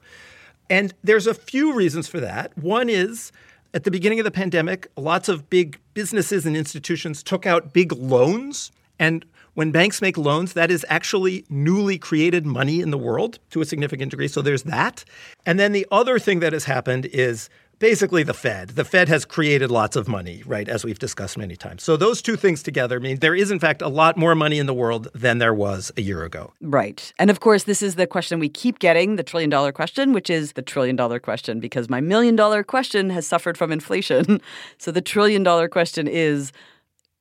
And 0.69 0.93
there's 1.03 1.27
a 1.27 1.33
few 1.33 1.73
reasons 1.73 2.07
for 2.07 2.19
that. 2.19 2.57
One 2.57 2.89
is 2.89 3.31
at 3.75 3.83
the 3.83 3.91
beginning 3.91 4.21
of 4.21 4.23
the 4.23 4.31
pandemic, 4.31 4.87
lots 4.95 5.27
of 5.27 5.49
big 5.49 5.77
businesses 5.93 6.45
and 6.45 6.55
institutions 6.55 7.21
took 7.21 7.45
out 7.45 7.73
big 7.73 7.91
loans. 7.91 8.71
And 8.97 9.25
when 9.53 9.71
banks 9.71 10.01
make 10.01 10.17
loans, 10.17 10.53
that 10.53 10.71
is 10.71 10.85
actually 10.87 11.45
newly 11.49 11.97
created 11.97 12.45
money 12.45 12.79
in 12.79 12.91
the 12.91 12.97
world 12.97 13.37
to 13.49 13.59
a 13.59 13.65
significant 13.65 14.11
degree. 14.11 14.29
So 14.29 14.41
there's 14.41 14.63
that. 14.63 15.03
And 15.45 15.59
then 15.59 15.73
the 15.73 15.85
other 15.91 16.19
thing 16.19 16.39
that 16.39 16.53
has 16.53 16.63
happened 16.63 17.07
is 17.07 17.49
basically 17.79 18.23
the 18.23 18.33
Fed. 18.33 18.69
The 18.69 18.85
Fed 18.85 19.07
has 19.09 19.25
created 19.25 19.71
lots 19.71 19.95
of 19.95 20.07
money, 20.07 20.43
right, 20.45 20.67
as 20.67 20.83
we've 20.83 20.99
discussed 20.99 21.37
many 21.37 21.55
times. 21.55 21.83
So 21.83 21.97
those 21.97 22.21
two 22.21 22.35
things 22.35 22.63
together 22.63 22.99
mean 22.99 23.19
there 23.19 23.35
is, 23.35 23.51
in 23.51 23.59
fact, 23.59 23.81
a 23.81 23.87
lot 23.87 24.17
more 24.17 24.35
money 24.35 24.59
in 24.59 24.65
the 24.65 24.73
world 24.73 25.07
than 25.13 25.37
there 25.37 25.53
was 25.53 25.91
a 25.97 26.01
year 26.01 26.23
ago. 26.23 26.53
Right. 26.61 27.13
And 27.19 27.29
of 27.29 27.39
course, 27.39 27.63
this 27.63 27.81
is 27.81 27.95
the 27.95 28.07
question 28.07 28.39
we 28.39 28.49
keep 28.49 28.79
getting 28.79 29.15
the 29.15 29.23
trillion 29.23 29.49
dollar 29.49 29.71
question, 29.71 30.13
which 30.13 30.29
is 30.29 30.53
the 30.53 30.61
trillion 30.61 30.95
dollar 30.95 31.19
question, 31.19 31.59
because 31.59 31.89
my 31.89 32.01
million 32.01 32.35
dollar 32.35 32.63
question 32.63 33.09
has 33.09 33.27
suffered 33.27 33.57
from 33.57 33.71
inflation. 33.71 34.41
So 34.77 34.91
the 34.91 35.01
trillion 35.01 35.43
dollar 35.43 35.67
question 35.67 36.07
is 36.07 36.51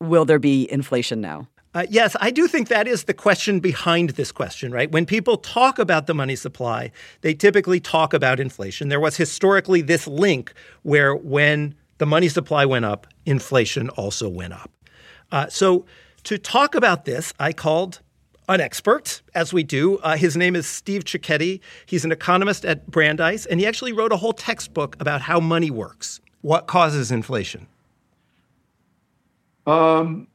will 0.00 0.24
there 0.24 0.38
be 0.38 0.70
inflation 0.70 1.20
now? 1.20 1.48
Uh, 1.74 1.84
yes, 1.90 2.14
I 2.20 2.30
do 2.30 2.46
think 2.46 2.68
that 2.68 2.86
is 2.86 3.04
the 3.04 3.14
question 3.14 3.58
behind 3.58 4.10
this 4.10 4.30
question, 4.30 4.70
right? 4.70 4.90
When 4.90 5.04
people 5.06 5.36
talk 5.36 5.80
about 5.80 6.06
the 6.06 6.14
money 6.14 6.36
supply, 6.36 6.92
they 7.22 7.34
typically 7.34 7.80
talk 7.80 8.14
about 8.14 8.38
inflation. 8.38 8.88
There 8.88 9.00
was 9.00 9.16
historically 9.16 9.82
this 9.82 10.06
link 10.06 10.54
where 10.82 11.16
when 11.16 11.74
the 11.98 12.06
money 12.06 12.28
supply 12.28 12.64
went 12.64 12.84
up, 12.84 13.08
inflation 13.26 13.88
also 13.90 14.28
went 14.28 14.52
up. 14.52 14.70
Uh, 15.32 15.48
so 15.48 15.84
to 16.22 16.38
talk 16.38 16.76
about 16.76 17.06
this, 17.06 17.34
I 17.40 17.52
called 17.52 18.00
an 18.48 18.60
expert, 18.60 19.22
as 19.34 19.52
we 19.52 19.64
do. 19.64 19.98
Uh, 19.98 20.16
his 20.16 20.36
name 20.36 20.54
is 20.54 20.66
Steve 20.68 21.04
Cecchetti. 21.04 21.60
He's 21.86 22.04
an 22.04 22.12
economist 22.12 22.64
at 22.64 22.88
Brandeis, 22.88 23.46
and 23.46 23.58
he 23.58 23.66
actually 23.66 23.92
wrote 23.92 24.12
a 24.12 24.16
whole 24.16 24.32
textbook 24.32 24.96
about 25.00 25.22
how 25.22 25.40
money 25.40 25.70
works. 25.70 26.20
What 26.42 26.66
causes 26.66 27.10
inflation? 27.10 27.66
Um, 29.66 30.28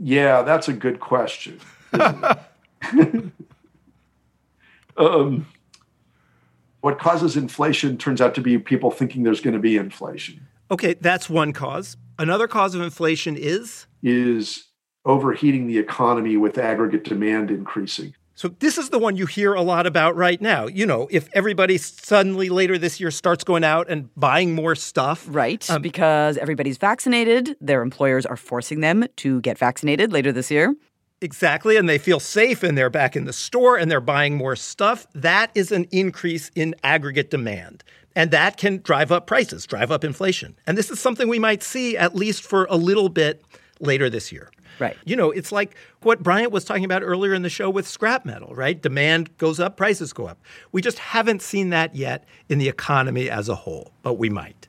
yeah, 0.00 0.42
that's 0.42 0.68
a 0.68 0.72
good 0.72 1.00
question. 1.00 1.60
um, 4.96 5.46
What 6.80 6.98
causes 6.98 7.36
inflation 7.36 7.98
turns 7.98 8.20
out 8.20 8.34
to 8.36 8.40
be 8.40 8.58
people 8.58 8.90
thinking 8.90 9.24
there's 9.24 9.40
going 9.40 9.54
to 9.54 9.60
be 9.60 9.76
inflation. 9.76 10.46
Okay, 10.70 10.94
that's 10.94 11.28
one 11.28 11.52
cause. 11.52 11.96
Another 12.18 12.46
cause 12.46 12.74
of 12.74 12.82
inflation 12.82 13.36
is 13.36 13.86
is 14.02 14.66
overheating 15.04 15.66
the 15.66 15.78
economy 15.78 16.36
with 16.36 16.58
aggregate 16.58 17.04
demand 17.04 17.50
increasing. 17.50 18.14
So 18.38 18.46
this 18.46 18.78
is 18.78 18.90
the 18.90 19.00
one 19.00 19.16
you 19.16 19.26
hear 19.26 19.52
a 19.54 19.62
lot 19.62 19.84
about 19.84 20.14
right 20.14 20.40
now. 20.40 20.68
You 20.68 20.86
know, 20.86 21.08
if 21.10 21.28
everybody 21.32 21.76
suddenly 21.76 22.50
later 22.50 22.78
this 22.78 23.00
year 23.00 23.10
starts 23.10 23.42
going 23.42 23.64
out 23.64 23.90
and 23.90 24.14
buying 24.14 24.54
more 24.54 24.76
stuff. 24.76 25.26
Right, 25.28 25.68
um, 25.68 25.82
because 25.82 26.36
everybody's 26.38 26.78
vaccinated, 26.78 27.56
their 27.60 27.82
employers 27.82 28.24
are 28.24 28.36
forcing 28.36 28.78
them 28.78 29.06
to 29.16 29.40
get 29.40 29.58
vaccinated 29.58 30.12
later 30.12 30.30
this 30.30 30.52
year. 30.52 30.76
Exactly, 31.20 31.76
and 31.76 31.88
they 31.88 31.98
feel 31.98 32.20
safe 32.20 32.62
and 32.62 32.78
they're 32.78 32.88
back 32.88 33.16
in 33.16 33.24
the 33.24 33.32
store 33.32 33.76
and 33.76 33.90
they're 33.90 34.00
buying 34.00 34.36
more 34.36 34.54
stuff. 34.54 35.08
That 35.14 35.50
is 35.56 35.72
an 35.72 35.88
increase 35.90 36.52
in 36.54 36.76
aggregate 36.84 37.32
demand. 37.32 37.82
And 38.14 38.30
that 38.30 38.56
can 38.56 38.82
drive 38.82 39.10
up 39.10 39.26
prices, 39.26 39.66
drive 39.66 39.90
up 39.90 40.04
inflation. 40.04 40.54
And 40.64 40.78
this 40.78 40.92
is 40.92 41.00
something 41.00 41.26
we 41.26 41.40
might 41.40 41.64
see 41.64 41.96
at 41.96 42.14
least 42.14 42.44
for 42.44 42.68
a 42.70 42.76
little 42.76 43.08
bit 43.08 43.42
later 43.80 44.08
this 44.08 44.30
year. 44.30 44.52
Right. 44.78 44.96
You 45.04 45.16
know, 45.16 45.30
it's 45.30 45.52
like 45.52 45.74
what 46.02 46.22
Bryant 46.22 46.52
was 46.52 46.64
talking 46.64 46.84
about 46.84 47.02
earlier 47.02 47.34
in 47.34 47.42
the 47.42 47.50
show 47.50 47.70
with 47.70 47.86
scrap 47.86 48.24
metal, 48.24 48.54
right? 48.54 48.80
Demand 48.80 49.36
goes 49.38 49.60
up, 49.60 49.76
prices 49.76 50.12
go 50.12 50.26
up. 50.26 50.40
We 50.72 50.82
just 50.82 50.98
haven't 50.98 51.42
seen 51.42 51.70
that 51.70 51.94
yet 51.94 52.24
in 52.48 52.58
the 52.58 52.68
economy 52.68 53.28
as 53.30 53.48
a 53.48 53.54
whole, 53.54 53.92
but 54.02 54.14
we 54.14 54.28
might. 54.30 54.68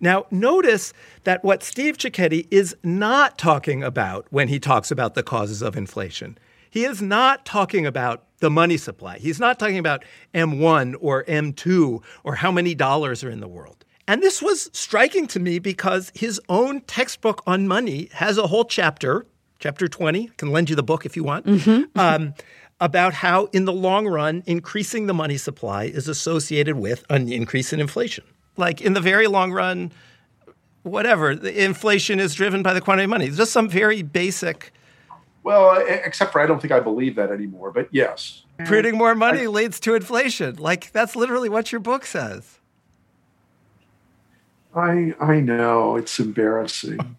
Now, 0.00 0.26
notice 0.30 0.92
that 1.24 1.42
what 1.42 1.62
Steve 1.62 1.96
Cecchetti 1.96 2.46
is 2.50 2.76
not 2.82 3.38
talking 3.38 3.82
about 3.82 4.26
when 4.30 4.48
he 4.48 4.58
talks 4.58 4.90
about 4.90 5.14
the 5.14 5.22
causes 5.22 5.62
of 5.62 5.76
inflation, 5.76 6.36
he 6.68 6.84
is 6.84 7.00
not 7.00 7.46
talking 7.46 7.86
about 7.86 8.24
the 8.40 8.50
money 8.50 8.76
supply. 8.76 9.18
He's 9.18 9.40
not 9.40 9.58
talking 9.58 9.78
about 9.78 10.04
M1 10.34 10.96
or 11.00 11.24
M2 11.24 12.02
or 12.24 12.34
how 12.34 12.52
many 12.52 12.74
dollars 12.74 13.24
are 13.24 13.30
in 13.30 13.40
the 13.40 13.48
world. 13.48 13.84
And 14.08 14.22
this 14.22 14.40
was 14.40 14.70
striking 14.72 15.26
to 15.28 15.40
me 15.40 15.58
because 15.58 16.12
his 16.14 16.40
own 16.48 16.82
textbook 16.82 17.42
on 17.46 17.66
money 17.66 18.08
has 18.12 18.38
a 18.38 18.46
whole 18.46 18.64
chapter, 18.64 19.26
chapter 19.58 19.88
20, 19.88 20.24
I 20.24 20.30
can 20.36 20.50
lend 20.50 20.70
you 20.70 20.76
the 20.76 20.82
book 20.82 21.06
if 21.06 21.16
you 21.16 21.24
want, 21.24 21.46
mm-hmm. 21.46 21.98
um, 21.98 22.34
about 22.80 23.14
how, 23.14 23.46
in 23.46 23.64
the 23.64 23.72
long 23.72 24.06
run, 24.06 24.42
increasing 24.46 25.06
the 25.06 25.14
money 25.14 25.36
supply 25.36 25.84
is 25.84 26.08
associated 26.08 26.76
with 26.76 27.04
an 27.10 27.32
increase 27.32 27.72
in 27.72 27.80
inflation. 27.80 28.24
Like 28.56 28.80
in 28.80 28.94
the 28.94 29.00
very 29.00 29.26
long 29.26 29.52
run, 29.52 29.92
whatever, 30.82 31.34
the 31.34 31.64
inflation 31.64 32.20
is 32.20 32.34
driven 32.34 32.62
by 32.62 32.74
the 32.74 32.80
quantity 32.80 33.04
of 33.04 33.10
money. 33.10 33.26
It's 33.26 33.36
just 33.36 33.52
some 33.52 33.68
very 33.68 34.02
basic. 34.02 34.72
Well, 35.42 35.84
except 35.88 36.32
for 36.32 36.40
I 36.40 36.46
don't 36.46 36.60
think 36.60 36.72
I 36.72 36.80
believe 36.80 37.14
that 37.16 37.30
anymore, 37.30 37.70
but 37.70 37.88
yes. 37.92 38.42
Printing 38.64 38.96
more 38.96 39.14
money 39.14 39.42
I, 39.42 39.46
leads 39.46 39.78
to 39.80 39.94
inflation. 39.94 40.56
Like 40.56 40.90
that's 40.92 41.14
literally 41.14 41.48
what 41.48 41.72
your 41.72 41.80
book 41.80 42.06
says. 42.06 42.58
I 44.74 45.14
I 45.20 45.40
know 45.40 45.96
it's 45.96 46.18
embarrassing. 46.18 47.16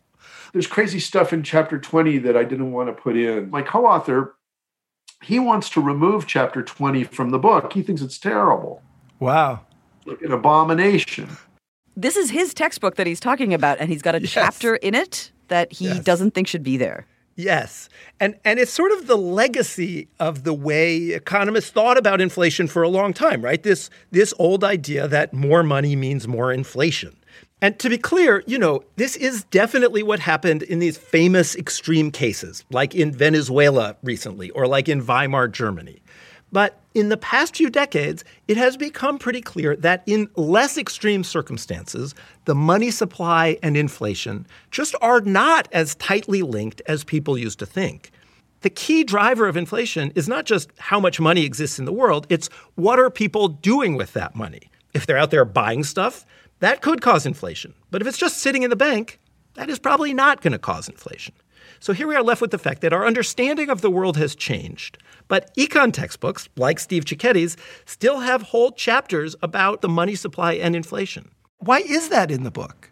There's 0.54 0.68
crazy 0.68 1.00
stuff 1.00 1.34
in 1.34 1.44
chapter 1.44 1.78
20 1.78 2.20
that 2.20 2.38
I 2.38 2.44
didn't 2.44 2.72
want 2.72 2.90
to 2.90 2.94
put 2.94 3.18
in. 3.18 3.50
My 3.50 3.62
co-author, 3.62 4.36
he 5.24 5.40
wants 5.40 5.70
to 5.72 5.82
remove 5.82 6.28
chapter 6.28 6.62
20 6.62 7.04
from 7.06 7.32
the 7.32 7.40
book. 7.40 7.74
He 7.74 7.82
thinks 7.82 8.02
it's 8.02 8.18
terrible. 8.18 8.82
Wow. 9.20 9.62
Like 10.06 10.22
an 10.22 10.32
abomination. 10.32 11.38
This 11.96 12.16
is 12.16 12.30
his 12.30 12.54
textbook 12.54 12.96
that 12.96 13.08
he's 13.08 13.20
talking 13.20 13.54
about, 13.54 13.80
and 13.80 13.90
he's 13.90 14.02
got 14.02 14.16
a 14.16 14.22
yes. 14.22 14.32
chapter 14.32 14.76
in 14.76 14.94
it 14.94 15.32
that 15.48 15.74
he 15.74 15.86
yes. 15.86 16.04
doesn't 16.04 16.32
think 16.32 16.48
should 16.48 16.64
be 16.64 16.78
there. 16.78 17.08
Yes. 17.38 17.88
And 18.20 18.36
and 18.44 18.60
it's 18.60 18.72
sort 18.72 18.92
of 18.92 19.06
the 19.06 19.16
legacy 19.16 20.08
of 20.20 20.44
the 20.44 20.56
way 20.56 20.98
economists 21.10 21.70
thought 21.70 21.98
about 21.98 22.20
inflation 22.20 22.68
for 22.68 22.82
a 22.82 22.90
long 22.90 23.14
time, 23.14 23.44
right? 23.44 23.62
This 23.62 23.92
this 24.10 24.34
old 24.40 24.64
idea 24.64 25.08
that 25.08 25.34
more 25.34 25.62
money 25.62 25.96
means 25.96 26.28
more 26.28 26.52
inflation. 26.52 27.16
And 27.62 27.80
to 27.80 27.90
be 27.90 27.98
clear, 27.98 28.44
you 28.46 28.60
know, 28.60 28.84
this 28.98 29.16
is 29.16 29.44
definitely 29.46 30.04
what 30.04 30.20
happened 30.20 30.62
in 30.64 30.80
these 30.80 30.98
famous 30.98 31.56
extreme 31.56 32.12
cases, 32.12 32.64
like 32.70 32.94
in 32.94 33.12
Venezuela 33.12 33.96
recently 34.04 34.52
or 34.52 34.68
like 34.68 34.88
in 34.88 35.06
Weimar 35.06 35.48
Germany. 35.48 36.02
But 36.52 36.80
in 36.94 37.10
the 37.10 37.18
past 37.18 37.58
few 37.58 37.70
decades, 37.70 38.24
it 38.48 38.58
has 38.58 38.78
become 38.78 39.18
pretty 39.18 39.42
clear 39.42 39.76
that 39.78 40.04
in 40.06 40.30
less 40.36 40.78
extreme 40.78 41.24
circumstances, 41.24 42.16
the 42.46 42.56
money 42.56 42.92
supply 42.92 43.58
and 43.62 43.76
inflation 43.76 44.48
just 44.72 44.96
are 45.02 45.22
not 45.22 45.68
as 45.72 45.96
tightly 45.96 46.44
linked 46.44 46.82
as 46.86 47.04
people 47.04 47.38
used 47.38 47.60
to 47.60 47.66
think. 47.66 48.12
The 48.62 48.70
key 48.70 49.04
driver 49.04 49.48
of 49.48 49.58
inflation 49.58 50.12
is 50.16 50.28
not 50.28 50.46
just 50.46 50.72
how 50.78 51.00
much 51.00 51.20
money 51.20 51.44
exists 51.44 51.80
in 51.80 51.86
the 51.86 51.94
world, 51.94 52.26
it's 52.30 52.48
what 52.76 53.00
are 53.00 53.10
people 53.10 53.50
doing 53.50 53.96
with 53.96 54.14
that 54.14 54.36
money. 54.36 54.70
If 54.94 55.06
they're 55.06 55.18
out 55.18 55.32
there 55.32 55.46
buying 55.46 55.84
stuff, 55.84 56.26
that 56.60 56.82
could 56.82 57.02
cause 57.02 57.26
inflation. 57.26 57.74
But 57.92 58.02
if 58.02 58.08
it's 58.08 58.18
just 58.18 58.40
sitting 58.40 58.64
in 58.64 58.70
the 58.70 58.76
bank, 58.76 59.20
that 59.56 59.70
is 59.70 59.80
probably 59.80 60.14
not 60.14 60.42
going 60.42 60.54
to 60.54 60.60
cause 60.60 60.88
inflation. 60.88 61.34
So 61.80 61.94
here 61.94 62.08
we 62.08 62.16
are 62.16 62.24
left 62.24 62.42
with 62.42 62.52
the 62.52 62.58
fact 62.58 62.82
that 62.82 62.94
our 62.94 63.06
understanding 63.06 63.70
of 63.70 63.82
the 63.82 63.92
world 63.92 64.18
has 64.18 64.36
changed. 64.36 64.98
But 65.28 65.54
econ 65.56 65.94
textbooks, 65.94 66.50
like 66.56 66.80
Steve 66.80 67.06
Cecchetti's, 67.06 67.58
still 67.86 68.20
have 68.20 68.42
whole 68.42 68.72
chapters 68.72 69.36
about 69.42 69.82
the 69.82 69.90
money 69.90 70.16
supply 70.16 70.54
and 70.54 70.76
inflation. 70.76 71.30
Why 71.60 71.80
is 71.80 72.10
that 72.10 72.32
in 72.32 72.44
the 72.44 72.52
book? 72.52 72.92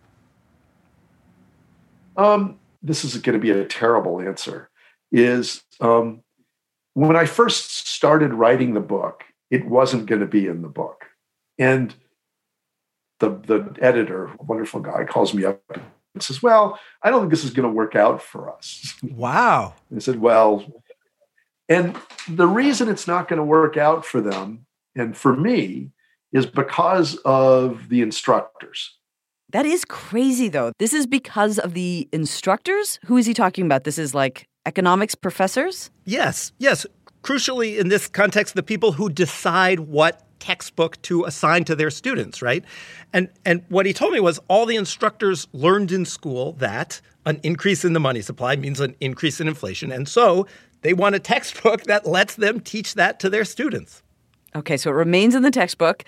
Um, 2.17 2.59
this 2.81 3.03
is 3.03 3.17
going 3.17 3.37
to 3.37 3.41
be 3.41 3.51
a 3.51 3.65
terrible 3.65 4.21
answer. 4.21 4.69
Is 5.11 5.63
um, 5.79 6.21
when 6.93 7.15
I 7.15 7.25
first 7.25 7.87
started 7.87 8.33
writing 8.33 8.73
the 8.73 8.79
book, 8.79 9.23
it 9.49 9.65
wasn't 9.65 10.07
going 10.07 10.21
to 10.21 10.27
be 10.27 10.47
in 10.47 10.61
the 10.61 10.67
book. 10.67 11.05
And 11.57 11.95
the 13.19 13.29
the 13.29 13.75
editor, 13.81 14.31
wonderful 14.39 14.79
guy, 14.81 15.05
calls 15.05 15.33
me 15.33 15.45
up 15.45 15.61
and 16.13 16.23
says, 16.23 16.41
"Well, 16.41 16.79
I 17.01 17.09
don't 17.09 17.21
think 17.21 17.31
this 17.31 17.43
is 17.43 17.51
going 17.51 17.67
to 17.67 17.73
work 17.73 17.95
out 17.95 18.21
for 18.21 18.53
us." 18.53 18.95
Wow. 19.03 19.75
I 19.95 19.99
said, 19.99 20.19
"Well," 20.19 20.65
and 21.69 21.95
the 22.29 22.47
reason 22.47 22.89
it's 22.89 23.07
not 23.07 23.27
going 23.27 23.37
to 23.37 23.43
work 23.43 23.77
out 23.77 24.05
for 24.05 24.21
them 24.21 24.65
and 24.95 25.15
for 25.15 25.35
me 25.35 25.91
is 26.31 26.45
because 26.45 27.15
of 27.25 27.89
the 27.89 28.01
instructors. 28.01 28.97
That 29.49 29.65
is 29.65 29.85
crazy, 29.85 30.49
though. 30.49 30.71
This 30.79 30.93
is 30.93 31.07
because 31.07 31.59
of 31.59 31.73
the 31.73 32.09
instructors. 32.11 32.99
Who 33.05 33.17
is 33.17 33.25
he 33.25 33.33
talking 33.33 33.65
about? 33.65 33.83
This 33.83 33.97
is 33.97 34.13
like 34.13 34.47
economics 34.65 35.15
professors. 35.15 35.91
Yes, 36.03 36.51
yes. 36.57 36.85
Crucially, 37.23 37.77
in 37.77 37.87
this 37.89 38.07
context, 38.07 38.55
the 38.55 38.63
people 38.63 38.91
who 38.91 39.09
decide 39.09 39.81
what 39.81 40.24
textbook 40.39 41.01
to 41.03 41.23
assign 41.25 41.63
to 41.65 41.75
their 41.75 41.89
students, 41.89 42.41
right? 42.41 42.63
And 43.13 43.29
and 43.45 43.63
what 43.69 43.85
he 43.85 43.93
told 43.93 44.13
me 44.13 44.19
was 44.19 44.39
all 44.47 44.65
the 44.65 44.75
instructors 44.75 45.47
learned 45.53 45.91
in 45.91 46.05
school 46.05 46.53
that 46.53 47.01
an 47.25 47.39
increase 47.43 47.83
in 47.83 47.93
the 47.93 47.99
money 47.99 48.21
supply 48.21 48.55
means 48.55 48.79
an 48.79 48.95
increase 48.99 49.41
in 49.41 49.47
inflation. 49.47 49.91
And 49.91 50.07
so 50.07 50.47
they 50.81 50.93
want 50.93 51.15
a 51.15 51.19
textbook 51.19 51.83
that 51.83 52.05
lets 52.05 52.35
them 52.35 52.59
teach 52.59 52.93
that 52.93 53.19
to 53.21 53.29
their 53.29 53.45
students. 53.45 54.03
Okay, 54.55 54.77
so 54.77 54.89
it 54.91 54.93
remains 54.93 55.35
in 55.35 55.41
the 55.41 55.51
textbook. 55.51 56.03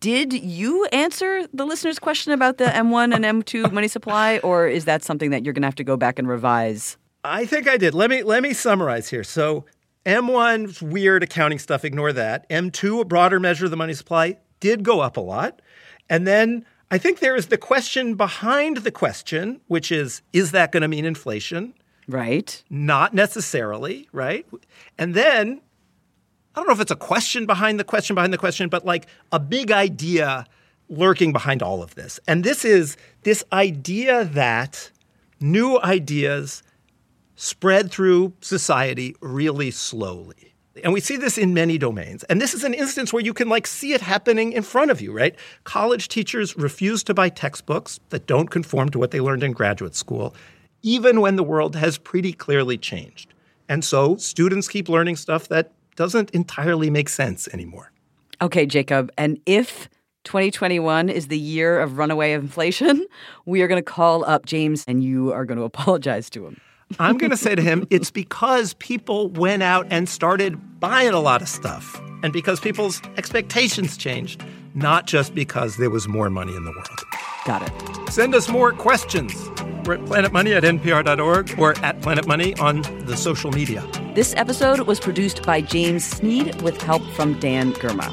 Did 0.00 0.32
you 0.32 0.86
answer 0.86 1.46
the 1.52 1.64
listener's 1.64 1.98
question 1.98 2.32
about 2.32 2.56
the 2.56 2.64
M1 2.64 3.14
and 3.14 3.24
M2 3.44 3.70
money 3.72 3.88
supply, 3.88 4.38
or 4.38 4.66
is 4.66 4.86
that 4.86 5.02
something 5.02 5.30
that 5.30 5.44
you're 5.44 5.52
going 5.52 5.62
to 5.62 5.68
have 5.68 5.74
to 5.76 5.84
go 5.84 5.96
back 5.96 6.18
and 6.18 6.26
revise? 6.26 6.96
I 7.22 7.44
think 7.44 7.68
I 7.68 7.76
did. 7.76 7.94
Let 7.94 8.08
me 8.08 8.22
let 8.22 8.42
me 8.42 8.54
summarize 8.54 9.10
here. 9.10 9.24
So 9.24 9.66
M1's 10.06 10.80
weird 10.80 11.22
accounting 11.22 11.58
stuff, 11.58 11.84
ignore 11.84 12.12
that. 12.12 12.48
M2, 12.48 13.02
a 13.02 13.04
broader 13.04 13.38
measure 13.38 13.66
of 13.66 13.70
the 13.70 13.76
money 13.76 13.94
supply, 13.94 14.38
did 14.58 14.82
go 14.82 15.00
up 15.00 15.16
a 15.16 15.20
lot. 15.20 15.60
And 16.08 16.26
then 16.26 16.64
I 16.90 16.98
think 16.98 17.20
there 17.20 17.36
is 17.36 17.46
the 17.46 17.58
question 17.58 18.14
behind 18.14 18.78
the 18.78 18.90
question, 18.90 19.60
which 19.68 19.92
is 19.92 20.22
is 20.32 20.52
that 20.52 20.72
going 20.72 20.82
to 20.82 20.88
mean 20.88 21.04
inflation? 21.04 21.74
Right. 22.08 22.62
Not 22.68 23.14
necessarily, 23.14 24.08
right? 24.12 24.46
And 24.98 25.14
then 25.14 25.60
I 26.54 26.60
don't 26.60 26.66
know 26.66 26.74
if 26.74 26.80
it's 26.80 26.90
a 26.90 26.96
question 26.96 27.46
behind 27.46 27.78
the 27.78 27.84
question 27.84 28.14
behind 28.14 28.32
the 28.32 28.38
question, 28.38 28.68
but 28.68 28.84
like 28.84 29.06
a 29.30 29.38
big 29.38 29.70
idea 29.70 30.46
lurking 30.88 31.32
behind 31.32 31.62
all 31.62 31.82
of 31.82 31.94
this. 31.94 32.18
And 32.26 32.42
this 32.42 32.64
is 32.64 32.96
this 33.22 33.44
idea 33.52 34.24
that 34.24 34.90
new 35.40 35.80
ideas 35.80 36.64
spread 37.40 37.90
through 37.90 38.34
society 38.42 39.16
really 39.22 39.70
slowly. 39.70 40.54
And 40.84 40.92
we 40.92 41.00
see 41.00 41.16
this 41.16 41.38
in 41.38 41.54
many 41.54 41.78
domains. 41.78 42.22
And 42.24 42.38
this 42.38 42.52
is 42.52 42.64
an 42.64 42.74
instance 42.74 43.14
where 43.14 43.22
you 43.22 43.32
can 43.32 43.48
like 43.48 43.66
see 43.66 43.94
it 43.94 44.02
happening 44.02 44.52
in 44.52 44.62
front 44.62 44.90
of 44.90 45.00
you, 45.00 45.10
right? 45.10 45.34
College 45.64 46.08
teachers 46.08 46.54
refuse 46.58 47.02
to 47.04 47.14
buy 47.14 47.30
textbooks 47.30 47.98
that 48.10 48.26
don't 48.26 48.48
conform 48.48 48.90
to 48.90 48.98
what 48.98 49.10
they 49.10 49.20
learned 49.20 49.42
in 49.42 49.52
graduate 49.52 49.94
school, 49.94 50.34
even 50.82 51.22
when 51.22 51.36
the 51.36 51.42
world 51.42 51.76
has 51.76 51.96
pretty 51.96 52.34
clearly 52.34 52.76
changed. 52.76 53.32
And 53.70 53.82
so 53.86 54.16
students 54.16 54.68
keep 54.68 54.90
learning 54.90 55.16
stuff 55.16 55.48
that 55.48 55.72
doesn't 55.96 56.30
entirely 56.32 56.90
make 56.90 57.08
sense 57.08 57.48
anymore. 57.54 57.90
Okay, 58.42 58.66
Jacob. 58.66 59.10
And 59.16 59.40
if 59.46 59.88
2021 60.24 61.08
is 61.08 61.28
the 61.28 61.38
year 61.38 61.80
of 61.80 61.96
runaway 61.96 62.32
inflation, 62.32 63.06
we 63.46 63.62
are 63.62 63.66
going 63.66 63.82
to 63.82 63.90
call 63.90 64.26
up 64.26 64.44
James 64.44 64.84
and 64.86 65.02
you 65.02 65.32
are 65.32 65.46
going 65.46 65.58
to 65.58 65.64
apologize 65.64 66.28
to 66.30 66.44
him. 66.46 66.60
I'm 66.98 67.18
going 67.18 67.30
to 67.30 67.36
say 67.36 67.54
to 67.54 67.62
him, 67.62 67.86
it's 67.90 68.10
because 68.10 68.74
people 68.74 69.28
went 69.28 69.62
out 69.62 69.86
and 69.90 70.08
started 70.08 70.80
buying 70.80 71.12
a 71.12 71.20
lot 71.20 71.40
of 71.40 71.48
stuff, 71.48 72.00
and 72.22 72.32
because 72.32 72.60
people's 72.60 73.00
expectations 73.16 73.96
changed, 73.96 74.44
not 74.74 75.06
just 75.06 75.34
because 75.34 75.76
there 75.76 75.90
was 75.90 76.08
more 76.08 76.30
money 76.30 76.54
in 76.54 76.64
the 76.64 76.72
world. 76.72 77.00
Got 77.44 77.62
it. 77.62 78.12
Send 78.12 78.34
us 78.34 78.48
more 78.48 78.72
questions. 78.72 79.34
We're 79.86 79.94
at 79.94 80.00
planetmoney 80.00 80.56
at 80.56 80.62
npr.org 80.62 81.58
or 81.58 81.78
at 81.78 82.02
Planet 82.02 82.26
Money 82.26 82.54
on 82.56 82.82
the 83.06 83.16
social 83.16 83.50
media. 83.50 83.86
This 84.14 84.34
episode 84.36 84.80
was 84.80 85.00
produced 85.00 85.42
by 85.44 85.60
James 85.60 86.04
Sneed 86.04 86.60
with 86.62 86.80
help 86.82 87.02
from 87.12 87.38
Dan 87.40 87.72
Girma. 87.74 88.10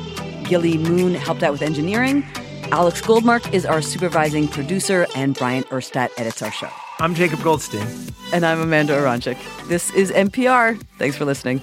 Gilly 0.47 0.77
Moon 0.77 1.13
helped 1.13 1.43
out 1.43 1.51
with 1.51 1.61
engineering. 1.61 2.25
Alex 2.71 3.01
Goldmark 3.01 3.53
is 3.53 3.65
our 3.65 3.81
supervising 3.81 4.47
producer, 4.47 5.07
and 5.15 5.35
Bryant 5.35 5.67
Urstadt 5.67 6.09
edits 6.17 6.41
our 6.41 6.51
show. 6.51 6.69
I'm 6.99 7.13
Jacob 7.13 7.43
Goldstein. 7.43 7.87
And 8.33 8.43
I'm 8.43 8.59
Amanda 8.59 8.93
Aronczyk. 8.93 9.37
This 9.67 9.93
is 9.93 10.11
NPR. 10.11 10.81
Thanks 10.97 11.15
for 11.15 11.25
listening. 11.25 11.61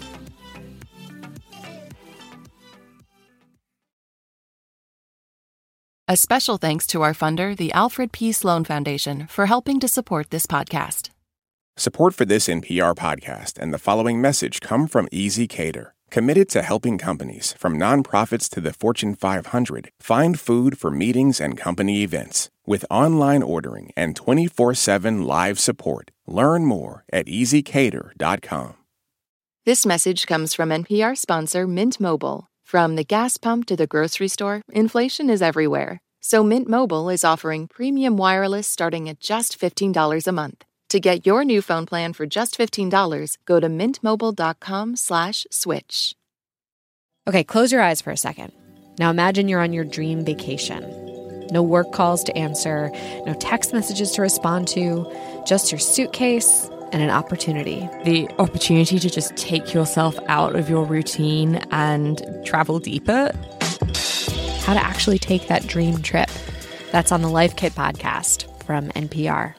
A 6.06 6.16
special 6.16 6.58
thanks 6.58 6.86
to 6.88 7.02
our 7.02 7.14
funder, 7.14 7.56
the 7.56 7.72
Alfred 7.72 8.12
P. 8.12 8.30
Sloan 8.30 8.62
Foundation, 8.62 9.26
for 9.26 9.46
helping 9.46 9.80
to 9.80 9.88
support 9.88 10.30
this 10.30 10.46
podcast. 10.46 11.10
Support 11.76 12.14
for 12.14 12.24
this 12.24 12.46
NPR 12.46 12.94
podcast 12.94 13.58
and 13.58 13.74
the 13.74 13.78
following 13.78 14.20
message 14.20 14.60
come 14.60 14.86
from 14.86 15.08
ezCater, 15.08 15.90
committed 16.14 16.48
to 16.48 16.62
helping 16.62 16.96
companies, 16.96 17.54
from 17.58 17.76
nonprofits 17.76 18.48
to 18.48 18.60
the 18.60 18.72
Fortune 18.72 19.16
500, 19.16 19.90
find 19.98 20.38
food 20.38 20.78
for 20.78 20.90
meetings 20.92 21.40
and 21.40 21.58
company 21.58 22.04
events. 22.04 22.50
With 22.64 22.84
online 22.88 23.42
ordering 23.42 23.90
and 23.96 24.14
24 24.14 24.74
7 24.74 25.26
live 25.26 25.58
support, 25.58 26.12
learn 26.26 26.64
more 26.66 27.04
at 27.12 27.26
ezcater.com. 27.26 28.74
This 29.66 29.86
message 29.86 30.26
comes 30.26 30.54
from 30.54 30.68
NPR 30.68 31.16
sponsor 31.16 31.66
Mint 31.66 31.98
Mobile. 31.98 32.46
From 32.62 32.96
the 32.96 33.04
gas 33.04 33.36
pump 33.36 33.66
to 33.66 33.76
the 33.76 33.86
grocery 33.86 34.28
store, 34.28 34.62
inflation 34.72 35.28
is 35.30 35.42
everywhere. 35.42 35.98
So 36.20 36.44
Mint 36.44 36.68
Mobile 36.68 37.10
is 37.10 37.24
offering 37.24 37.66
premium 37.66 38.16
wireless 38.16 38.68
starting 38.68 39.08
at 39.08 39.20
just 39.20 39.58
$15 39.58 40.26
a 40.26 40.32
month. 40.32 40.64
To 40.94 41.00
get 41.00 41.26
your 41.26 41.42
new 41.42 41.60
phone 41.60 41.86
plan 41.86 42.12
for 42.12 42.24
just 42.24 42.56
$15, 42.56 43.36
go 43.46 43.58
to 43.58 43.66
mintmobile.com 43.66 44.94
slash 44.94 45.44
switch. 45.50 46.14
Okay, 47.26 47.42
close 47.42 47.72
your 47.72 47.82
eyes 47.82 48.00
for 48.00 48.12
a 48.12 48.16
second. 48.16 48.52
Now 49.00 49.10
imagine 49.10 49.48
you're 49.48 49.60
on 49.60 49.72
your 49.72 49.82
dream 49.82 50.24
vacation. 50.24 51.48
No 51.50 51.64
work 51.64 51.90
calls 51.90 52.22
to 52.22 52.38
answer, 52.38 52.92
no 53.26 53.34
text 53.40 53.72
messages 53.72 54.12
to 54.12 54.22
respond 54.22 54.68
to, 54.68 55.12
just 55.44 55.72
your 55.72 55.80
suitcase 55.80 56.70
and 56.92 57.02
an 57.02 57.10
opportunity. 57.10 57.88
The 58.04 58.28
opportunity 58.38 59.00
to 59.00 59.10
just 59.10 59.34
take 59.34 59.74
yourself 59.74 60.16
out 60.28 60.54
of 60.54 60.70
your 60.70 60.84
routine 60.84 61.56
and 61.72 62.22
travel 62.44 62.78
deeper. 62.78 63.32
How 64.60 64.74
to 64.74 64.80
actually 64.80 65.18
take 65.18 65.48
that 65.48 65.66
dream 65.66 66.02
trip. 66.02 66.30
That's 66.92 67.10
on 67.10 67.20
the 67.20 67.28
Life 67.28 67.56
Kit 67.56 67.72
podcast 67.72 68.46
from 68.62 68.90
NPR. 68.90 69.56